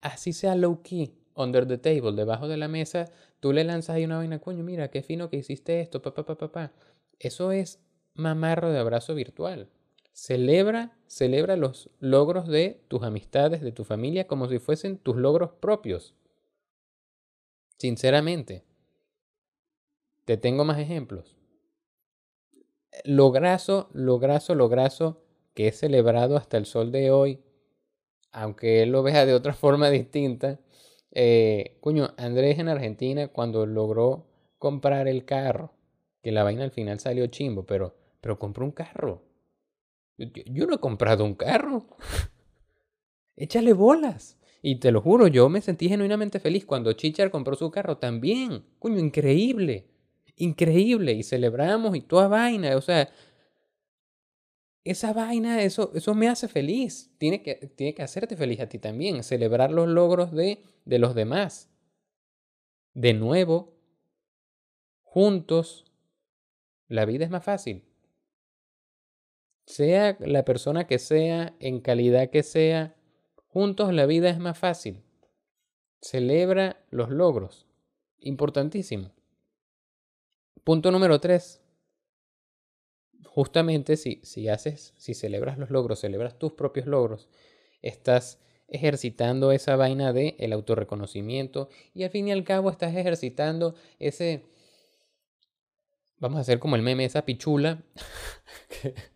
así 0.00 0.32
sea 0.32 0.54
low 0.54 0.82
key, 0.82 1.19
under 1.42 1.66
the 1.66 1.78
table, 1.78 2.12
debajo 2.12 2.48
de 2.48 2.56
la 2.56 2.68
mesa, 2.68 3.10
tú 3.40 3.52
le 3.52 3.64
lanzas 3.64 3.96
ahí 3.96 4.04
una 4.04 4.18
vaina, 4.18 4.38
coño, 4.38 4.62
mira, 4.62 4.90
qué 4.90 5.02
fino 5.02 5.30
que 5.30 5.38
hiciste 5.38 5.80
esto, 5.80 6.02
papá, 6.02 6.24
papá, 6.24 6.50
papá. 6.50 6.72
Eso 7.18 7.52
es 7.52 7.80
mamarro 8.14 8.70
de 8.70 8.78
abrazo 8.78 9.14
virtual. 9.14 9.68
Celebra, 10.12 10.96
celebra 11.06 11.56
los 11.56 11.90
logros 11.98 12.48
de 12.48 12.82
tus 12.88 13.02
amistades, 13.02 13.60
de 13.60 13.72
tu 13.72 13.84
familia, 13.84 14.26
como 14.26 14.48
si 14.48 14.58
fuesen 14.58 14.98
tus 14.98 15.16
logros 15.16 15.52
propios. 15.60 16.14
Sinceramente. 17.78 18.64
Te 20.26 20.36
tengo 20.36 20.64
más 20.64 20.78
ejemplos. 20.78 21.36
Lo 23.04 23.30
graso, 23.30 23.88
lo 23.92 24.18
graso, 24.18 24.54
lo 24.54 24.68
graso 24.68 25.22
que 25.54 25.68
he 25.68 25.72
celebrado 25.72 26.36
hasta 26.36 26.56
el 26.56 26.66
sol 26.66 26.92
de 26.92 27.10
hoy, 27.10 27.40
aunque 28.32 28.82
él 28.82 28.90
lo 28.90 29.02
vea 29.02 29.26
de 29.26 29.34
otra 29.34 29.54
forma 29.54 29.90
distinta. 29.90 30.60
Eh, 31.12 31.78
coño, 31.80 32.10
Andrés 32.16 32.58
en 32.58 32.68
Argentina 32.68 33.28
cuando 33.28 33.66
logró 33.66 34.26
comprar 34.58 35.08
el 35.08 35.24
carro, 35.24 35.72
que 36.22 36.32
la 36.32 36.44
vaina 36.44 36.64
al 36.64 36.70
final 36.70 37.00
salió 37.00 37.26
chimbo, 37.26 37.64
pero, 37.64 37.96
pero 38.20 38.38
compró 38.38 38.64
un 38.64 38.72
carro. 38.72 39.22
Yo, 40.18 40.66
no 40.66 40.74
he 40.74 40.78
comprado 40.78 41.24
un 41.24 41.34
carro. 41.34 41.86
Échale 43.36 43.72
bolas. 43.72 44.38
Y 44.62 44.76
te 44.76 44.92
lo 44.92 45.00
juro, 45.00 45.26
yo 45.26 45.48
me 45.48 45.62
sentí 45.62 45.88
genuinamente 45.88 46.38
feliz 46.38 46.66
cuando 46.66 46.92
Chichar 46.92 47.30
compró 47.30 47.56
su 47.56 47.70
carro 47.70 47.96
también. 47.96 48.66
Coño, 48.78 48.98
increíble. 48.98 49.88
Increíble. 50.36 51.12
Y 51.12 51.22
celebramos 51.22 51.96
y 51.96 52.02
toda 52.02 52.28
vaina. 52.28 52.76
O 52.76 52.82
sea, 52.82 53.08
esa 54.84 55.12
vaina, 55.12 55.62
eso, 55.62 55.92
eso 55.94 56.14
me 56.14 56.28
hace 56.28 56.48
feliz. 56.48 57.10
Tiene 57.18 57.42
que, 57.42 57.54
tiene 57.54 57.94
que 57.94 58.02
hacerte 58.02 58.36
feliz 58.36 58.60
a 58.60 58.68
ti 58.68 58.78
también. 58.78 59.22
Celebrar 59.22 59.70
los 59.70 59.88
logros 59.88 60.32
de, 60.32 60.62
de 60.84 60.98
los 60.98 61.14
demás. 61.14 61.68
De 62.94 63.14
nuevo, 63.14 63.74
juntos, 65.02 65.84
la 66.88 67.04
vida 67.04 67.24
es 67.24 67.30
más 67.30 67.44
fácil 67.44 67.84
sea 69.70 70.16
la 70.18 70.44
persona 70.44 70.86
que 70.86 70.98
sea, 70.98 71.54
en 71.60 71.80
calidad 71.80 72.30
que 72.30 72.42
sea, 72.42 72.96
juntos 73.46 73.94
la 73.94 74.06
vida 74.06 74.28
es 74.28 74.38
más 74.38 74.58
fácil. 74.58 75.02
Celebra 76.02 76.84
los 76.90 77.10
logros. 77.10 77.66
Importantísimo. 78.18 79.12
Punto 80.64 80.90
número 80.90 81.20
tres. 81.20 81.62
Justamente 83.24 83.96
si, 83.96 84.20
si 84.22 84.48
haces, 84.48 84.94
si 84.96 85.14
celebras 85.14 85.58
los 85.58 85.70
logros, 85.70 86.00
celebras 86.00 86.38
tus 86.38 86.52
propios 86.52 86.86
logros, 86.86 87.28
estás 87.82 88.38
ejercitando 88.68 89.52
esa 89.52 89.76
vaina 89.76 90.12
de 90.12 90.36
el 90.38 90.52
autorreconocimiento 90.52 91.68
y 91.92 92.04
al 92.04 92.10
fin 92.10 92.28
y 92.28 92.32
al 92.32 92.44
cabo 92.44 92.70
estás 92.70 92.94
ejercitando 92.94 93.74
ese 93.98 94.44
vamos 96.18 96.38
a 96.38 96.42
hacer 96.42 96.60
como 96.60 96.76
el 96.76 96.82
meme 96.82 97.04
esa 97.04 97.24
pichula 97.24 97.82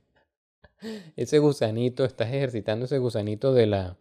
ese 1.16 1.38
gusanito, 1.38 2.04
estás 2.04 2.28
ejercitando 2.28 2.86
ese 2.86 2.98
gusanito 2.98 3.52
de 3.52 3.66
la, 3.66 3.96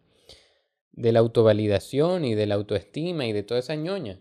de 0.92 1.12
la 1.12 1.20
autovalidación 1.20 2.24
y 2.24 2.34
de 2.34 2.46
la 2.46 2.54
autoestima 2.56 3.26
y 3.26 3.32
de 3.32 3.42
toda 3.42 3.60
esa 3.60 3.74
ñoña. 3.74 4.20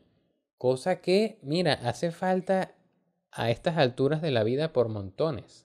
Cosa 0.58 1.02
que, 1.02 1.40
mira, 1.42 1.74
hace 1.74 2.12
falta 2.12 2.76
a 3.32 3.50
estas 3.50 3.78
alturas 3.78 4.22
de 4.22 4.32
la 4.32 4.44
vida 4.44 4.72
por 4.72 4.90
montones. 4.90 5.63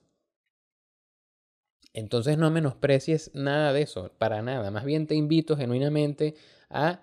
Entonces 1.99 2.39
no 2.39 2.49
menosprecies 2.53 3.33
nada 3.35 3.73
de 3.73 3.83
eso, 3.83 4.13
para 4.19 4.41
nada. 4.41 4.71
Más 4.71 4.85
bien 4.85 5.09
te 5.09 5.17
invito 5.17 5.57
genuinamente 5.57 6.37
a 6.71 7.01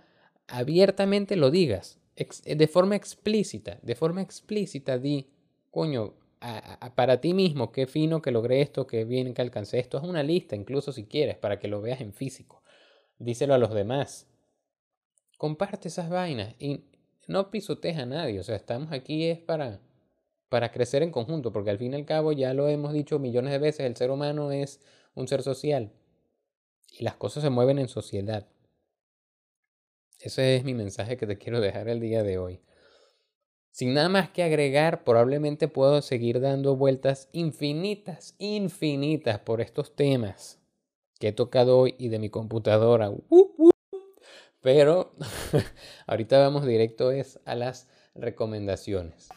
abiertamente 0.47 1.35
lo 1.35 1.51
digas, 1.51 1.99
de 2.45 2.67
forma 2.67 2.95
explícita, 2.95 3.77
de 3.81 3.93
forma 3.95 4.21
explícita 4.21 4.97
di, 4.97 5.27
coño, 5.69 6.13
para 6.95 7.19
ti 7.19 7.33
mismo, 7.33 7.73
qué 7.73 7.87
fino 7.87 8.21
que 8.21 8.31
logré 8.31 8.61
esto, 8.61 8.87
qué 8.87 9.03
bien 9.03 9.33
que 9.33 9.41
alcancé 9.41 9.79
esto. 9.79 9.97
Es 9.97 10.05
una 10.05 10.23
lista, 10.23 10.55
incluso 10.55 10.93
si 10.93 11.03
quieres, 11.03 11.35
para 11.35 11.59
que 11.59 11.67
lo 11.67 11.81
veas 11.81 11.99
en 11.99 12.13
físico. 12.13 12.63
Díselo 13.19 13.53
a 13.53 13.57
los 13.57 13.73
demás. 13.73 14.27
Comparte 15.37 15.89
esas 15.89 16.09
vainas 16.09 16.55
y 16.57 16.85
no 17.27 17.51
pisotees 17.51 17.97
a 17.97 18.05
nadie. 18.05 18.39
O 18.39 18.43
sea, 18.43 18.55
estamos 18.55 18.93
aquí 18.93 19.25
es 19.25 19.39
para, 19.39 19.81
para 20.49 20.71
crecer 20.71 21.03
en 21.03 21.11
conjunto, 21.11 21.51
porque 21.51 21.71
al 21.71 21.77
fin 21.77 21.93
y 21.93 21.95
al 21.95 22.05
cabo, 22.05 22.31
ya 22.31 22.53
lo 22.53 22.67
hemos 22.69 22.93
dicho 22.93 23.19
millones 23.19 23.51
de 23.51 23.59
veces, 23.59 23.85
el 23.85 23.95
ser 23.95 24.11
humano 24.11 24.51
es 24.51 24.79
un 25.13 25.27
ser 25.27 25.43
social. 25.43 25.91
Y 26.97 27.03
las 27.03 27.15
cosas 27.15 27.43
se 27.43 27.49
mueven 27.49 27.79
en 27.79 27.87
sociedad. 27.87 28.47
Ese 30.19 30.55
es 30.55 30.63
mi 30.63 30.73
mensaje 30.73 31.17
que 31.17 31.27
te 31.27 31.37
quiero 31.37 31.59
dejar 31.59 31.89
el 31.89 31.99
día 31.99 32.23
de 32.23 32.37
hoy. 32.37 32.61
Sin 33.71 33.93
nada 33.93 34.07
más 34.07 34.29
que 34.29 34.41
agregar, 34.41 35.03
probablemente 35.03 35.67
puedo 35.67 36.01
seguir 36.01 36.39
dando 36.39 36.77
vueltas 36.77 37.27
infinitas, 37.33 38.33
infinitas 38.37 39.39
por 39.39 39.59
estos 39.59 39.95
temas 39.95 40.61
que 41.19 41.29
he 41.29 41.31
tocado 41.33 41.79
hoy 41.79 41.95
y 41.97 42.07
de 42.07 42.19
mi 42.19 42.29
computadora. 42.29 43.11
Pero 44.61 45.13
ahorita 46.07 46.39
vamos 46.39 46.65
directo 46.65 47.11
es 47.11 47.39
a 47.45 47.55
las 47.55 47.89
recomendaciones. 48.15 49.27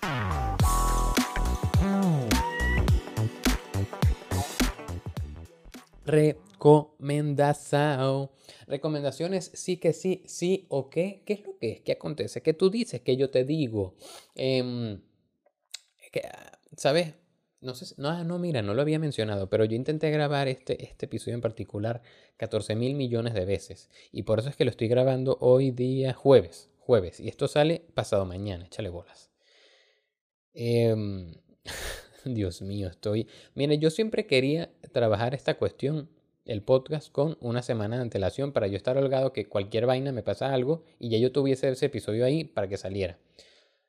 Recomendación. 6.08 8.30
Recomendaciones, 8.66 9.50
sí 9.54 9.76
que 9.76 9.92
sí, 9.92 10.22
sí 10.26 10.66
o 10.70 10.88
qué. 10.88 11.22
¿Qué 11.26 11.34
es 11.34 11.44
lo 11.44 11.58
que 11.58 11.72
es? 11.72 11.80
¿Qué 11.82 11.92
acontece? 11.92 12.42
¿Qué 12.42 12.54
tú 12.54 12.70
dices? 12.70 13.02
¿Qué 13.02 13.16
yo 13.16 13.30
te 13.30 13.44
digo? 13.44 13.94
Em, 14.34 15.00
¿Sabes? 16.76 17.14
No 17.60 17.74
sé, 17.74 17.94
no, 17.98 18.24
no, 18.24 18.38
mira, 18.38 18.62
no 18.62 18.72
lo 18.72 18.82
había 18.82 18.98
mencionado, 18.98 19.50
pero 19.50 19.64
yo 19.64 19.74
intenté 19.74 20.10
grabar 20.10 20.46
este, 20.48 20.84
este 20.84 21.06
episodio 21.06 21.34
en 21.34 21.40
particular 21.40 22.02
14 22.36 22.76
mil 22.76 22.94
millones 22.94 23.34
de 23.34 23.44
veces. 23.44 23.90
Y 24.12 24.22
por 24.22 24.38
eso 24.38 24.48
es 24.48 24.56
que 24.56 24.64
lo 24.64 24.70
estoy 24.70 24.88
grabando 24.88 25.36
hoy 25.40 25.72
día 25.72 26.14
jueves. 26.14 26.70
Jueves. 26.78 27.20
Y 27.20 27.28
esto 27.28 27.48
sale 27.48 27.82
pasado 27.94 28.24
mañana, 28.24 28.66
échale 28.66 28.88
bolas. 28.88 29.30
Em, 30.54 31.34
Dios 32.34 32.62
mío, 32.62 32.88
estoy... 32.88 33.28
Mire, 33.54 33.78
yo 33.78 33.90
siempre 33.90 34.26
quería 34.26 34.70
trabajar 34.92 35.34
esta 35.34 35.54
cuestión, 35.58 36.08
el 36.44 36.62
podcast, 36.62 37.12
con 37.12 37.36
una 37.40 37.62
semana 37.62 37.96
de 37.96 38.02
antelación 38.02 38.52
para 38.52 38.66
yo 38.66 38.76
estar 38.76 38.96
holgado 38.96 39.32
que 39.32 39.48
cualquier 39.48 39.86
vaina 39.86 40.12
me 40.12 40.22
pasa 40.22 40.52
algo 40.52 40.84
y 40.98 41.10
ya 41.10 41.18
yo 41.18 41.32
tuviese 41.32 41.68
ese 41.68 41.86
episodio 41.86 42.24
ahí 42.24 42.44
para 42.44 42.68
que 42.68 42.76
saliera. 42.76 43.18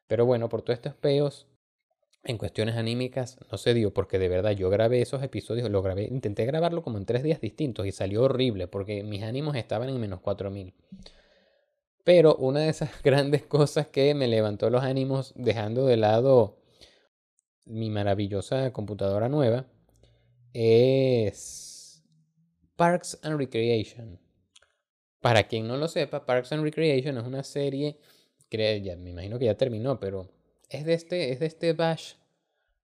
Pero 0.08 0.26
bueno, 0.26 0.50
por 0.50 0.62
todos 0.62 0.78
estos 0.78 0.96
peos 0.96 1.48
en 2.24 2.38
cuestiones 2.38 2.76
anímicas 2.76 3.38
no 3.52 3.58
se 3.58 3.74
dio 3.74 3.94
porque 3.94 4.20
de 4.20 4.28
verdad 4.28 4.52
yo 4.52 4.70
grabé 4.70 5.02
esos 5.02 5.24
episodios, 5.24 5.70
lo 5.70 5.82
grabé, 5.82 6.04
intenté 6.04 6.46
grabarlo 6.46 6.84
como 6.84 6.98
en 6.98 7.06
tres 7.06 7.24
días 7.24 7.40
distintos 7.40 7.86
y 7.86 7.92
salió 7.92 8.24
horrible 8.24 8.68
porque 8.68 9.04
mis 9.04 9.24
ánimos 9.24 9.56
estaban 9.56 9.90
en 9.90 10.00
menos 10.00 10.20
4000. 10.20 10.74
Pero 12.04 12.36
una 12.36 12.62
de 12.62 12.70
esas 12.70 12.90
grandes 13.04 13.44
cosas 13.44 13.88
que 13.88 14.14
me 14.16 14.28
levantó 14.28 14.70
los 14.70 14.84
ánimos 14.84 15.34
dejando 15.36 15.86
de 15.86 15.98
lado 15.98 16.59
mi 17.70 17.90
maravillosa 17.90 18.74
computadora 18.74 19.30
nueva 19.30 19.66
es 20.54 22.04
Parks 22.76 23.20
and 23.22 23.38
Recreation. 23.38 24.20
Para 25.22 25.48
quien 25.48 25.68
no 25.68 25.78
lo 25.78 25.88
sepa, 25.88 26.26
Parks 26.26 26.52
and 26.52 26.64
Recreation 26.64 27.18
es 27.18 27.26
una 27.26 27.44
serie, 27.44 28.00
que 28.50 28.82
ya, 28.82 28.96
me 28.96 29.12
imagino 29.12 29.38
que 29.38 29.46
ya 29.46 29.56
terminó, 29.56 30.00
pero 30.00 30.30
es 30.70 30.86
de 30.86 30.94
este, 30.94 31.32
es 31.32 31.40
de 31.40 31.46
este 31.46 31.74
bash 31.74 32.14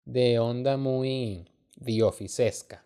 de 0.06 0.40
onda 0.40 0.78
muy 0.78 1.50
The. 1.78 2.84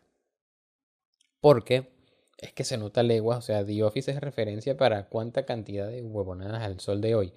Porque 1.41 1.89
es 2.37 2.53
que 2.53 2.63
se 2.63 2.77
nota 2.77 3.03
leguas, 3.03 3.39
o 3.39 3.41
sea, 3.41 3.65
The 3.65 3.83
Office 3.83 4.11
es 4.11 4.21
referencia 4.21 4.77
para 4.77 5.09
cuánta 5.09 5.45
cantidad 5.45 5.87
de 5.89 6.01
huevonadas 6.01 6.61
al 6.63 6.79
sol 6.79 7.01
de 7.01 7.15
hoy 7.15 7.33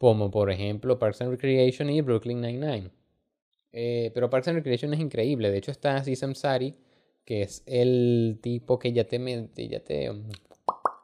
como 0.00 0.30
por 0.30 0.50
ejemplo 0.50 0.98
Parks 0.98 1.20
and 1.20 1.30
Recreation 1.30 1.90
y 1.90 2.00
Brooklyn 2.00 2.40
Nine-Nine. 2.40 2.90
Eh, 3.72 4.10
pero 4.14 4.30
Parks 4.30 4.48
and 4.48 4.56
Recreation 4.56 4.94
es 4.94 5.00
increíble. 5.00 5.50
De 5.50 5.58
hecho, 5.58 5.70
está 5.70 5.96
Aziz 5.96 6.22
Ansari, 6.22 6.74
que 7.26 7.42
es 7.42 7.62
el 7.66 8.38
tipo 8.40 8.78
que 8.78 8.94
ya 8.94 9.04
te, 9.04 9.18
ya 9.68 9.80
te, 9.80 10.10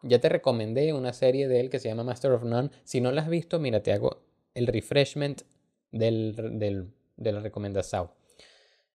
ya 0.02 0.18
te 0.18 0.28
recomendé 0.30 0.94
una 0.94 1.12
serie 1.12 1.46
de 1.46 1.60
él 1.60 1.68
que 1.68 1.78
se 1.78 1.88
llama 1.88 2.04
Master 2.04 2.32
of 2.32 2.44
None. 2.44 2.70
Si 2.84 3.02
no 3.02 3.12
la 3.12 3.20
has 3.20 3.28
visto, 3.28 3.58
mira, 3.58 3.82
te 3.82 3.92
hago 3.92 4.22
el 4.54 4.66
refreshment 4.66 5.42
del, 5.92 6.34
del, 6.58 6.88
de 7.18 7.32
la 7.32 7.40
recomendación. 7.40 8.08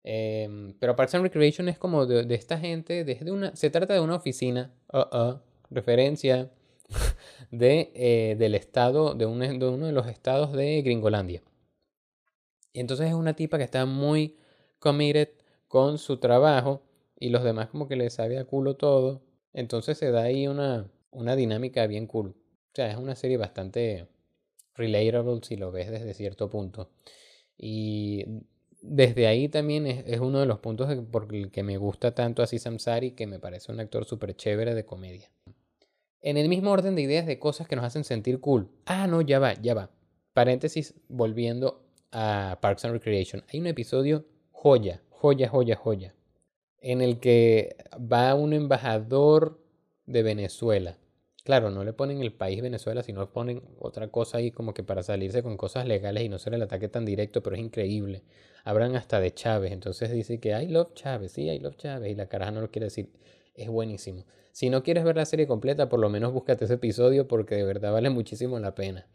Em, 0.03 0.73
pero 0.79 0.97
Parks 0.97 1.15
and 1.17 1.25
Recreation 1.25 1.69
es 1.69 1.77
como 1.77 2.07
de, 2.07 2.35
esta 2.35 2.59
gente, 2.59 3.05
desde 3.05 3.31
una, 3.31 3.55
se 3.55 3.69
trata 3.69 3.93
de 3.93 4.01
una 4.01 4.15
oficina, 4.15 4.73
uh, 4.95 5.15
uh, 5.15 5.41
referencia, 5.69 6.51
de, 7.51 7.93
eh, 7.95 8.37
del 8.39 8.55
estado, 8.55 9.15
de, 9.15 9.27
de 9.27 9.69
uno 9.69 9.87
de 9.87 9.93
los 9.93 10.07
estados 10.07 10.53
de 10.53 10.83
Gringolandia. 10.83 11.43
Y 12.73 12.81
entonces 12.81 13.09
es 13.09 13.15
una 13.15 13.35
tipa 13.35 13.59
que 13.59 13.65
está 13.65 13.87
muy 13.87 14.37
committed 14.79 15.31
con 15.69 15.99
su 15.99 16.19
trabajo 16.19 16.83
y 17.19 17.31
los 17.31 17.45
demás 17.45 17.69
como 17.69 17.89
que 17.89 17.97
le 17.97 18.11
sabe 18.11 18.39
a 18.39 18.45
culo 18.45 18.77
todo. 18.77 19.23
Entonces 19.53 19.99
se 19.99 20.11
da 20.11 20.23
ahí 20.23 20.47
una, 20.47 20.91
una 21.11 21.37
dinámica 21.37 21.87
bien 21.87 22.07
cool. 22.07 22.29
O 22.29 22.75
sea, 22.75 22.91
es 22.91 22.97
una 22.97 23.17
serie 23.17 23.37
bastante 23.37 24.07
relatable 24.75 25.41
si 25.43 25.57
lo 25.57 25.73
ves 25.73 25.91
desde 25.91 26.15
cierto 26.15 26.49
punto. 26.49 26.91
Y 27.59 28.25
desde 28.81 29.27
ahí 29.27 29.49
también 29.49 29.87
es, 29.87 30.05
es 30.07 30.21
uno 30.21 30.41
de 30.41 30.47
los 30.47 30.61
puntos 30.61 30.89
por 31.11 31.35
el 31.35 31.51
que 31.51 31.63
me 31.63 31.77
gusta 31.77 32.15
tanto 32.15 32.43
a 32.43 32.47
Samsari, 32.47 33.13
que 33.13 33.27
me 33.27 33.39
parece 33.39 33.73
un 33.73 33.81
actor 33.81 34.05
súper 34.05 34.35
chévere 34.37 34.75
de 34.75 34.85
comedia. 34.87 35.31
En 36.23 36.37
el 36.37 36.49
mismo 36.49 36.71
orden 36.71 36.95
de 36.95 37.03
ideas 37.03 37.27
de 37.27 37.39
cosas 37.39 37.67
que 37.67 37.77
nos 37.77 37.85
hacen 37.85 38.05
sentir 38.05 38.41
cool. 38.41 38.69
Ah, 38.85 39.07
no, 39.07 39.23
ya 39.23 39.39
va, 39.39 39.55
ya 39.55 39.73
va. 39.73 39.91
Paréntesis, 40.35 40.95
volviendo 41.09 41.83
a 42.13 42.59
Parks 42.61 42.85
and 42.85 42.93
Recreation. 42.93 43.43
Hay 43.53 43.61
un 43.61 43.67
episodio 43.67 44.27
joya, 44.51 45.03
joya, 45.09 45.49
joya, 45.49 45.77
joya, 45.77 46.15
en 46.79 47.01
el 47.01 47.21
que 47.21 47.77
va 47.97 48.35
un 48.35 48.53
embajador 48.53 49.63
de 50.05 50.23
Venezuela. 50.23 50.99
Claro, 51.43 51.71
no 51.71 51.85
le 51.85 51.95
ponen 51.95 52.21
el 52.21 52.35
país 52.35 52.61
Venezuela, 52.61 53.03
sino 53.03 53.33
ponen 53.33 53.63
otra 53.79 54.09
cosa 54.09 54.39
ahí 54.39 54.51
como 54.51 54.75
que 54.75 54.83
para 54.83 55.03
salirse 55.03 55.43
con 55.43 55.57
cosas 55.57 55.87
legales 55.87 56.23
y 56.23 56.29
no 56.29 56.39
ser 56.39 56.53
el 56.53 56.63
ataque 56.63 56.89
tan 56.89 57.07
directo, 57.07 57.43
pero 57.43 57.57
es 57.57 57.63
increíble. 57.63 58.23
Hablan 58.63 58.95
hasta 58.95 59.21
de 59.21 59.33
Chávez, 59.33 59.73
entonces 59.73 60.11
dice 60.11 60.39
que 60.39 60.51
I 60.51 60.69
love 60.69 60.93
Chávez, 60.93 61.33
sí, 61.33 61.49
I 61.49 61.59
love 61.61 61.77
Chávez, 61.77 62.13
y 62.13 62.15
la 62.15 62.29
caraja 62.29 62.51
no 62.51 62.61
lo 62.61 62.71
quiere 62.71 62.87
decir. 62.87 63.11
Es 63.55 63.69
buenísimo. 63.69 64.27
Si 64.53 64.69
no 64.71 64.83
quieres 64.83 65.05
ver 65.05 65.17
la 65.17 65.25
serie 65.25 65.47
completa, 65.47 65.89
por 65.89 66.01
lo 66.01 66.09
menos 66.09 66.33
búscate 66.33 66.65
ese 66.65 66.75
episodio 66.75 67.29
porque 67.29 67.55
de 67.55 67.65
verdad 67.65 67.93
vale 67.93 68.11
muchísimo 68.11 68.59
la 68.59 68.75
pena. 68.75 69.07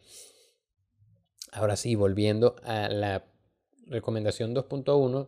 Ahora 1.51 1.75
sí, 1.75 1.95
volviendo 1.95 2.55
a 2.63 2.89
la 2.89 3.25
recomendación 3.87 4.55
2.1, 4.55 5.27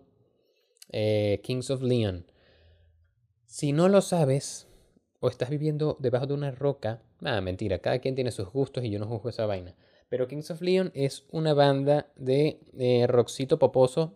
eh, 0.91 1.41
Kings 1.43 1.69
of 1.69 1.81
Leon. 1.81 2.25
Si 3.45 3.71
no 3.71 3.89
lo 3.89 4.01
sabes 4.01 4.67
o 5.19 5.29
estás 5.29 5.49
viviendo 5.49 5.97
debajo 5.99 6.27
de 6.27 6.33
una 6.33 6.51
roca, 6.51 7.01
nada, 7.19 7.41
mentira, 7.41 7.79
cada 7.79 7.99
quien 7.99 8.15
tiene 8.15 8.31
sus 8.31 8.49
gustos 8.51 8.83
y 8.83 8.89
yo 8.89 8.99
no 8.99 9.07
juzgo 9.07 9.29
esa 9.29 9.45
vaina. 9.45 9.75
Pero 10.09 10.27
Kings 10.27 10.51
of 10.51 10.61
Leon 10.61 10.91
es 10.93 11.25
una 11.31 11.53
banda 11.53 12.11
de 12.15 12.59
eh, 12.77 13.07
rockcito 13.07 13.59
poposo. 13.59 14.13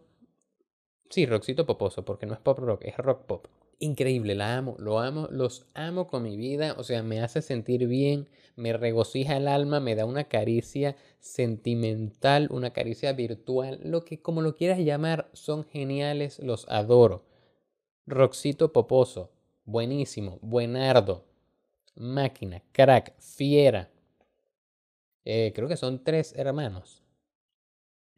Sí, 1.10 1.26
rockcito 1.26 1.66
poposo, 1.66 2.06
porque 2.06 2.26
no 2.26 2.34
es 2.34 2.40
pop 2.40 2.60
rock, 2.60 2.84
es 2.86 2.96
rock 2.98 3.26
pop 3.26 3.48
increíble, 3.82 4.36
la 4.36 4.58
amo, 4.58 4.76
lo 4.80 5.00
amo, 5.00 5.28
los 5.32 5.68
amo 5.74 6.08
con 6.08 6.24
mi 6.24 6.38
vida, 6.38 6.76
o 6.78 6.84
sea, 6.84 7.04
me 7.04 7.22
hace 7.22 7.42
sentir 7.42 7.88
bien, 7.88 8.30
me 8.56 8.74
regocija 8.74 9.38
el 9.38 9.48
alma, 9.48 9.80
me 9.80 9.96
da 9.96 10.06
una 10.06 10.26
caricia 10.26 10.96
sentimental, 11.20 12.48
una 12.52 12.72
caricia 12.72 13.14
virtual, 13.14 13.80
lo 13.84 14.06
que 14.06 14.22
como 14.22 14.42
lo 14.42 14.56
quieras 14.56 14.80
llamar, 14.80 15.30
son 15.34 15.66
geniales, 15.66 16.40
los 16.40 16.68
adoro. 16.70 17.26
Roxito 18.08 18.72
Poposo, 18.74 19.32
buenísimo, 19.66 20.40
buenardo, 20.42 21.26
máquina, 21.96 22.64
crack, 22.72 23.14
fiera. 23.20 23.90
Eh, 25.26 25.52
creo 25.56 25.68
que 25.68 25.78
son 25.78 26.04
tres 26.04 26.34
hermanos 26.36 27.02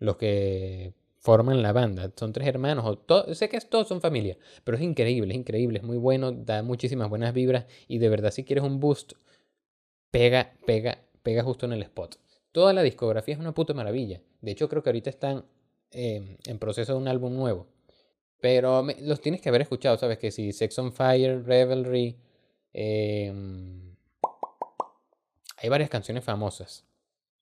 los 0.03 0.17
que 0.17 0.93
forman 1.23 1.63
la 1.63 1.71
banda. 1.71 2.11
Son 2.15 2.33
tres 2.33 2.47
hermanos. 2.47 2.99
O 3.07 3.33
sé 3.33 3.49
que 3.49 3.59
todos 3.61 3.87
son 3.87 4.01
familia, 4.01 4.37
pero 4.63 4.77
es 4.77 4.83
increíble, 4.83 5.33
es 5.33 5.39
increíble, 5.39 5.79
es 5.79 5.83
muy 5.83 5.97
bueno, 5.97 6.31
da 6.33 6.61
muchísimas 6.63 7.09
buenas 7.09 7.33
vibras 7.33 7.65
y 7.87 7.97
de 7.97 8.09
verdad 8.09 8.31
si 8.31 8.43
quieres 8.43 8.63
un 8.63 8.79
boost, 8.79 9.13
pega, 10.11 10.53
pega, 10.65 10.99
pega 11.23 11.41
justo 11.43 11.65
en 11.65 11.73
el 11.73 11.81
spot. 11.83 12.19
Toda 12.51 12.73
la 12.73 12.83
discografía 12.83 13.33
es 13.33 13.39
una 13.39 13.53
puta 13.53 13.73
maravilla. 13.73 14.21
De 14.41 14.51
hecho 14.51 14.67
creo 14.67 14.83
que 14.83 14.89
ahorita 14.89 15.09
están 15.09 15.45
em, 15.91 16.37
en 16.45 16.59
proceso 16.59 16.93
de 16.93 16.99
un 16.99 17.07
álbum 17.07 17.33
nuevo. 17.33 17.67
Pero 18.41 18.85
los 19.01 19.21
tienes 19.21 19.39
que 19.39 19.47
haber 19.47 19.61
escuchado, 19.61 19.97
¿sabes? 19.97 20.17
Que 20.19 20.29
si 20.29 20.51
Sex 20.51 20.77
on 20.77 20.91
Fire, 20.91 21.41
Revelry. 21.45 22.17
Em, 22.73 23.95
hay 25.57 25.69
varias 25.69 25.89
canciones 25.89 26.25
famosas. 26.25 26.85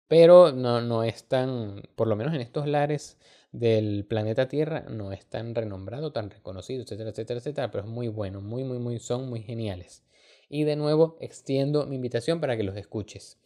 Pero 0.08 0.52
no, 0.52 0.82
no 0.82 1.04
es 1.04 1.24
tan, 1.24 1.82
por 1.96 2.08
lo 2.08 2.16
menos 2.16 2.36
en 2.36 2.42
estos 2.42 2.68
lares 2.68 3.18
del 3.52 4.06
planeta 4.06 4.48
Tierra, 4.48 4.86
no 4.90 5.12
es 5.12 5.26
tan 5.26 5.56
renombrado, 5.56 6.12
tan 6.12 6.30
reconocido, 6.30 6.84
etcétera, 6.84 7.10
etcétera, 7.10 7.40
etcétera, 7.40 7.72
pero 7.72 7.84
es 7.84 7.90
muy 7.90 8.08
bueno, 8.08 8.42
muy, 8.42 8.64
muy, 8.64 8.80
muy, 8.80 9.00
son 9.00 9.30
muy 9.30 9.42
geniales. 9.42 10.04
Y 10.48 10.64
de 10.64 10.76
nuevo, 10.76 11.18
extiendo 11.20 11.86
mi 11.86 11.96
invitación 11.96 12.40
para 12.40 12.58
que 12.58 12.64
los 12.64 12.78
escuches. 12.78 13.40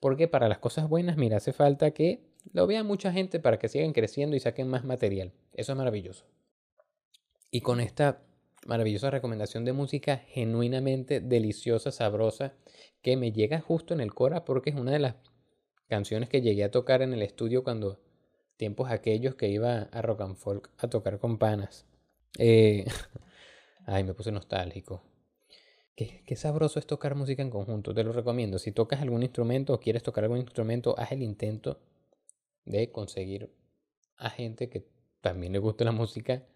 Porque 0.00 0.28
para 0.28 0.48
las 0.48 0.58
cosas 0.58 0.88
buenas, 0.88 1.16
mira, 1.16 1.36
hace 1.36 1.52
falta 1.52 1.92
que 1.92 2.24
lo 2.52 2.66
vea 2.66 2.82
mucha 2.82 3.12
gente 3.12 3.38
para 3.38 3.58
que 3.58 3.68
sigan 3.68 3.92
creciendo 3.92 4.36
y 4.36 4.40
saquen 4.40 4.68
más 4.68 4.84
material. 4.84 5.32
Eso 5.54 5.72
es 5.72 5.78
maravilloso. 5.78 6.26
Y 7.50 7.60
con 7.60 7.80
esta 7.80 8.22
maravillosa 8.66 9.10
recomendación 9.10 9.64
de 9.64 9.72
música 9.72 10.18
genuinamente 10.28 11.20
deliciosa, 11.20 11.92
sabrosa, 11.92 12.54
que 13.00 13.16
me 13.16 13.32
llega 13.32 13.60
justo 13.60 13.94
en 13.94 14.00
el 14.00 14.14
Cora 14.14 14.44
porque 14.44 14.70
es 14.70 14.76
una 14.76 14.92
de 14.92 15.00
las 15.00 15.16
canciones 15.88 16.28
que 16.28 16.40
llegué 16.40 16.64
a 16.64 16.70
tocar 16.70 17.02
en 17.02 17.12
el 17.12 17.22
estudio 17.22 17.64
cuando 17.64 18.00
tiempos 18.56 18.90
aquellos 18.90 19.34
que 19.34 19.48
iba 19.48 19.82
a 19.82 20.02
Rock 20.02 20.22
and 20.22 20.36
Folk 20.36 20.70
a 20.78 20.88
tocar 20.88 21.18
con 21.18 21.38
panas. 21.38 21.86
Eh, 22.38 22.84
ay, 23.86 24.04
me 24.04 24.14
puse 24.14 24.32
nostálgico. 24.32 25.02
Qué, 25.94 26.22
qué, 26.26 26.36
sabroso 26.36 26.78
es 26.78 26.86
tocar 26.86 27.14
música 27.14 27.42
en 27.42 27.50
conjunto, 27.50 27.94
te 27.94 28.02
lo 28.02 28.12
recomiendo. 28.12 28.58
Si 28.58 28.72
tocas 28.72 29.02
algún 29.02 29.22
instrumento 29.22 29.74
o 29.74 29.80
quieres 29.80 30.02
tocar 30.02 30.24
algún 30.24 30.38
instrumento, 30.38 30.98
haz 30.98 31.12
el 31.12 31.22
intento 31.22 31.80
de 32.64 32.90
conseguir 32.90 33.50
a 34.16 34.30
gente 34.30 34.68
que 34.68 34.86
también 35.20 35.52
le 35.52 35.58
guste 35.58 35.84
la 35.84 35.92
música. 35.92 36.46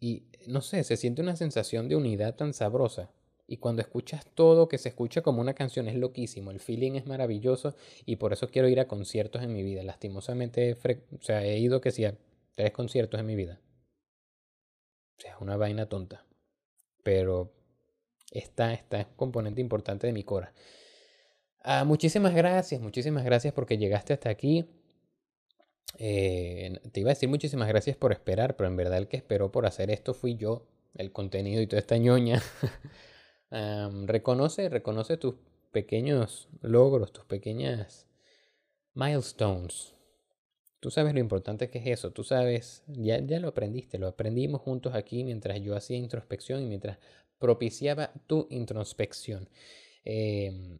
Y 0.00 0.28
no 0.46 0.60
sé, 0.60 0.84
se 0.84 0.96
siente 0.96 1.22
una 1.22 1.36
sensación 1.36 1.88
de 1.88 1.96
unidad 1.96 2.36
tan 2.36 2.54
sabrosa. 2.54 3.10
Y 3.50 3.56
cuando 3.56 3.80
escuchas 3.80 4.26
todo, 4.34 4.68
que 4.68 4.76
se 4.76 4.90
escucha 4.90 5.22
como 5.22 5.40
una 5.40 5.54
canción, 5.54 5.88
es 5.88 5.94
loquísimo. 5.94 6.50
El 6.50 6.60
feeling 6.60 6.92
es 6.92 7.06
maravilloso 7.06 7.74
y 8.04 8.16
por 8.16 8.34
eso 8.34 8.48
quiero 8.48 8.68
ir 8.68 8.78
a 8.78 8.86
conciertos 8.86 9.42
en 9.42 9.54
mi 9.54 9.62
vida. 9.62 9.82
Lastimosamente, 9.82 10.74
o 10.74 11.22
sea, 11.22 11.42
he 11.42 11.58
ido 11.58 11.80
que 11.80 11.90
sí 11.90 12.04
a 12.04 12.14
tres 12.54 12.72
conciertos 12.72 13.18
en 13.18 13.24
mi 13.24 13.36
vida. 13.36 13.58
O 15.16 15.20
sea, 15.22 15.32
es 15.32 15.40
una 15.40 15.56
vaina 15.56 15.88
tonta. 15.88 16.26
Pero 17.02 17.50
está, 18.30 18.74
está 18.74 19.00
es 19.00 19.06
un 19.06 19.14
componente 19.14 19.62
importante 19.62 20.06
de 20.06 20.12
mi 20.12 20.24
cora. 20.24 20.52
Ah, 21.62 21.84
muchísimas 21.84 22.34
gracias, 22.34 22.82
muchísimas 22.82 23.24
gracias 23.24 23.54
porque 23.54 23.78
llegaste 23.78 24.12
hasta 24.12 24.28
aquí. 24.28 24.66
Eh, 25.96 26.78
te 26.92 27.00
iba 27.00 27.10
a 27.10 27.14
decir 27.14 27.30
muchísimas 27.30 27.66
gracias 27.66 27.96
por 27.96 28.12
esperar, 28.12 28.56
pero 28.56 28.68
en 28.68 28.76
verdad 28.76 28.98
el 28.98 29.08
que 29.08 29.16
esperó 29.16 29.50
por 29.50 29.64
hacer 29.64 29.90
esto 29.90 30.12
fui 30.12 30.36
yo, 30.36 30.66
el 30.96 31.12
contenido 31.12 31.62
y 31.62 31.66
toda 31.66 31.80
esta 31.80 31.96
ñoña. 31.96 32.42
reconoce, 33.50 34.68
reconoce 34.68 35.16
tus 35.16 35.34
pequeños 35.70 36.48
logros, 36.60 37.12
tus 37.12 37.24
pequeñas 37.24 38.06
milestones. 38.94 39.94
Tú 40.80 40.90
sabes 40.90 41.12
lo 41.12 41.20
importante 41.20 41.70
que 41.70 41.78
es 41.78 41.86
eso, 41.86 42.12
tú 42.12 42.22
sabes, 42.22 42.84
ya, 42.86 43.18
ya 43.18 43.40
lo 43.40 43.48
aprendiste, 43.48 43.98
lo 43.98 44.06
aprendimos 44.06 44.60
juntos 44.60 44.94
aquí 44.94 45.24
mientras 45.24 45.60
yo 45.60 45.74
hacía 45.74 45.96
introspección 45.96 46.62
y 46.62 46.66
mientras 46.66 46.98
propiciaba 47.38 48.12
tu 48.26 48.46
introspección. 48.50 49.48
Em, 50.04 50.78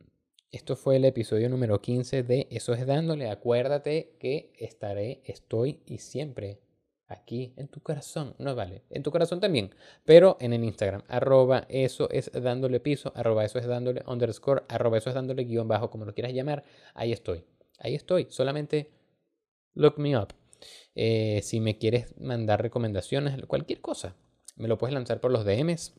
esto 0.50 0.76
fue 0.76 0.96
el 0.96 1.04
episodio 1.04 1.48
número 1.48 1.80
15 1.80 2.22
de 2.22 2.46
Eso 2.50 2.72
es 2.72 2.86
dándole. 2.86 3.28
Acuérdate 3.28 4.16
que 4.18 4.52
estaré, 4.58 5.20
estoy 5.24 5.80
y 5.84 5.98
siempre 5.98 6.60
aquí 7.08 7.52
en 7.56 7.68
tu 7.68 7.80
corazón. 7.80 8.34
No 8.38 8.54
vale, 8.54 8.82
en 8.90 9.02
tu 9.02 9.10
corazón 9.10 9.40
también, 9.40 9.74
pero 10.04 10.36
en 10.40 10.52
el 10.52 10.62
Instagram, 10.62 11.02
arroba 11.08 11.66
eso 11.68 12.08
es 12.10 12.30
dándole 12.32 12.80
piso, 12.80 13.12
arroba 13.16 13.44
eso 13.44 13.58
es 13.58 13.66
dándole 13.66 14.02
underscore, 14.06 14.62
arroba 14.68 14.98
eso 14.98 15.10
es 15.10 15.14
dándole 15.14 15.44
guion 15.44 15.68
bajo, 15.68 15.90
como 15.90 16.04
lo 16.04 16.14
quieras 16.14 16.32
llamar, 16.32 16.64
ahí 16.94 17.12
estoy. 17.12 17.44
Ahí 17.78 17.94
estoy, 17.94 18.26
solamente 18.30 18.90
look 19.74 19.98
me 19.98 20.18
up. 20.18 20.28
Eh, 20.94 21.40
si 21.42 21.60
me 21.60 21.78
quieres 21.78 22.18
mandar 22.20 22.60
recomendaciones, 22.60 23.44
cualquier 23.46 23.80
cosa, 23.80 24.16
me 24.56 24.68
lo 24.68 24.78
puedes 24.78 24.94
lanzar 24.94 25.20
por 25.20 25.30
los 25.30 25.44
DMs. 25.44 25.94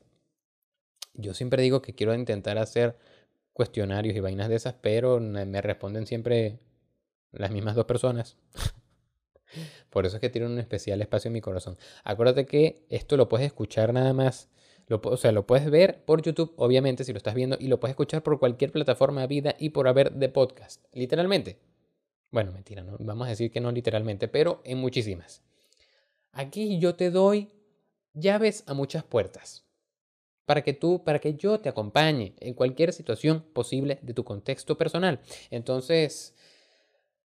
Yo 1.14 1.34
siempre 1.34 1.64
digo 1.64 1.82
que 1.82 1.96
quiero 1.96 2.14
intentar 2.14 2.58
hacer 2.58 2.98
cuestionarios 3.54 4.16
y 4.16 4.20
vainas 4.20 4.50
de 4.50 4.56
esas, 4.56 4.76
pero 4.82 5.20
me 5.20 5.62
responden 5.62 6.06
siempre 6.08 6.60
las 7.32 7.52
mismas 7.52 7.76
dos 7.76 7.86
personas. 7.86 8.38
Por 9.90 10.06
eso 10.06 10.18
es 10.18 10.22
que 10.22 10.30
tiene 10.30 10.48
un 10.48 10.60
especial 10.60 11.02
espacio 11.02 11.30
en 11.30 11.34
mi 11.34 11.42
corazón. 11.42 11.78
Acuérdate 12.04 12.46
que 12.46 12.86
esto 12.90 13.18
lo 13.18 13.28
puedes 13.30 13.48
escuchar 13.48 13.94
nada 13.94 14.14
más. 14.14 14.50
Lo, 14.88 15.02
o 15.04 15.18
sea, 15.18 15.32
lo 15.32 15.46
puedes 15.46 15.70
ver 15.70 16.04
por 16.06 16.22
YouTube, 16.22 16.54
obviamente, 16.58 17.04
si 17.04 17.14
lo 17.14 17.18
estás 17.18 17.36
viendo, 17.36 17.58
y 17.60 17.68
lo 17.68 17.80
puedes 17.80 17.94
escuchar 17.94 18.24
por 18.24 18.40
cualquier 18.40 18.72
plataforma 18.72 19.22
de 19.22 19.28
vida 19.28 19.56
y 19.60 19.70
por 19.70 19.88
haber 19.88 20.14
de 20.14 20.30
podcast. 20.30 20.84
Literalmente. 20.94 21.60
Bueno, 22.32 22.52
mentira, 22.52 22.84
no, 22.84 22.96
vamos 23.00 23.28
a 23.28 23.32
decir 23.32 23.52
que 23.52 23.60
no 23.60 23.72
literalmente, 23.72 24.28
pero 24.28 24.62
en 24.64 24.78
muchísimas. 24.78 25.42
Aquí 26.32 26.80
yo 26.80 26.96
te 26.96 27.10
doy 27.10 27.50
llaves 28.14 28.64
a 28.68 28.74
muchas 28.74 29.04
puertas. 29.04 29.66
Para 30.46 30.64
que 30.64 30.74
tú, 30.74 31.04
para 31.04 31.20
que 31.20 31.36
yo 31.36 31.60
te 31.60 31.70
acompañe 31.70 32.34
en 32.40 32.54
cualquier 32.54 32.94
situación 32.94 33.46
posible 33.54 34.00
de 34.02 34.14
tu 34.14 34.24
contexto 34.24 34.78
personal. 34.78 35.20
Entonces, 35.52 36.34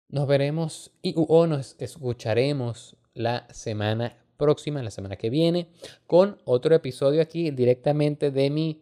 nos 0.09 0.27
veremos 0.27 0.91
y 1.01 1.13
o 1.15 1.47
nos 1.47 1.75
escucharemos 1.79 2.97
la 3.13 3.47
semana 3.51 4.17
próxima, 4.37 4.81
la 4.83 4.91
semana 4.91 5.15
que 5.15 5.29
viene, 5.29 5.69
con 6.07 6.41
otro 6.45 6.75
episodio 6.75 7.21
aquí 7.21 7.51
directamente 7.51 8.31
de 8.31 8.49
mi 8.49 8.81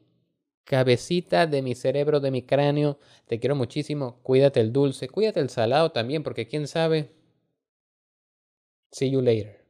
cabecita, 0.63 1.47
de 1.47 1.61
mi 1.61 1.75
cerebro, 1.75 2.19
de 2.19 2.31
mi 2.31 2.43
cráneo. 2.43 2.99
Te 3.25 3.39
quiero 3.39 3.55
muchísimo. 3.55 4.19
Cuídate 4.23 4.59
el 4.59 4.71
dulce, 4.73 5.09
cuídate 5.09 5.39
el 5.39 5.49
salado 5.49 5.91
también, 5.91 6.23
porque 6.23 6.47
quién 6.47 6.67
sabe. 6.67 7.11
See 8.91 9.09
you 9.09 9.21
later. 9.21 9.66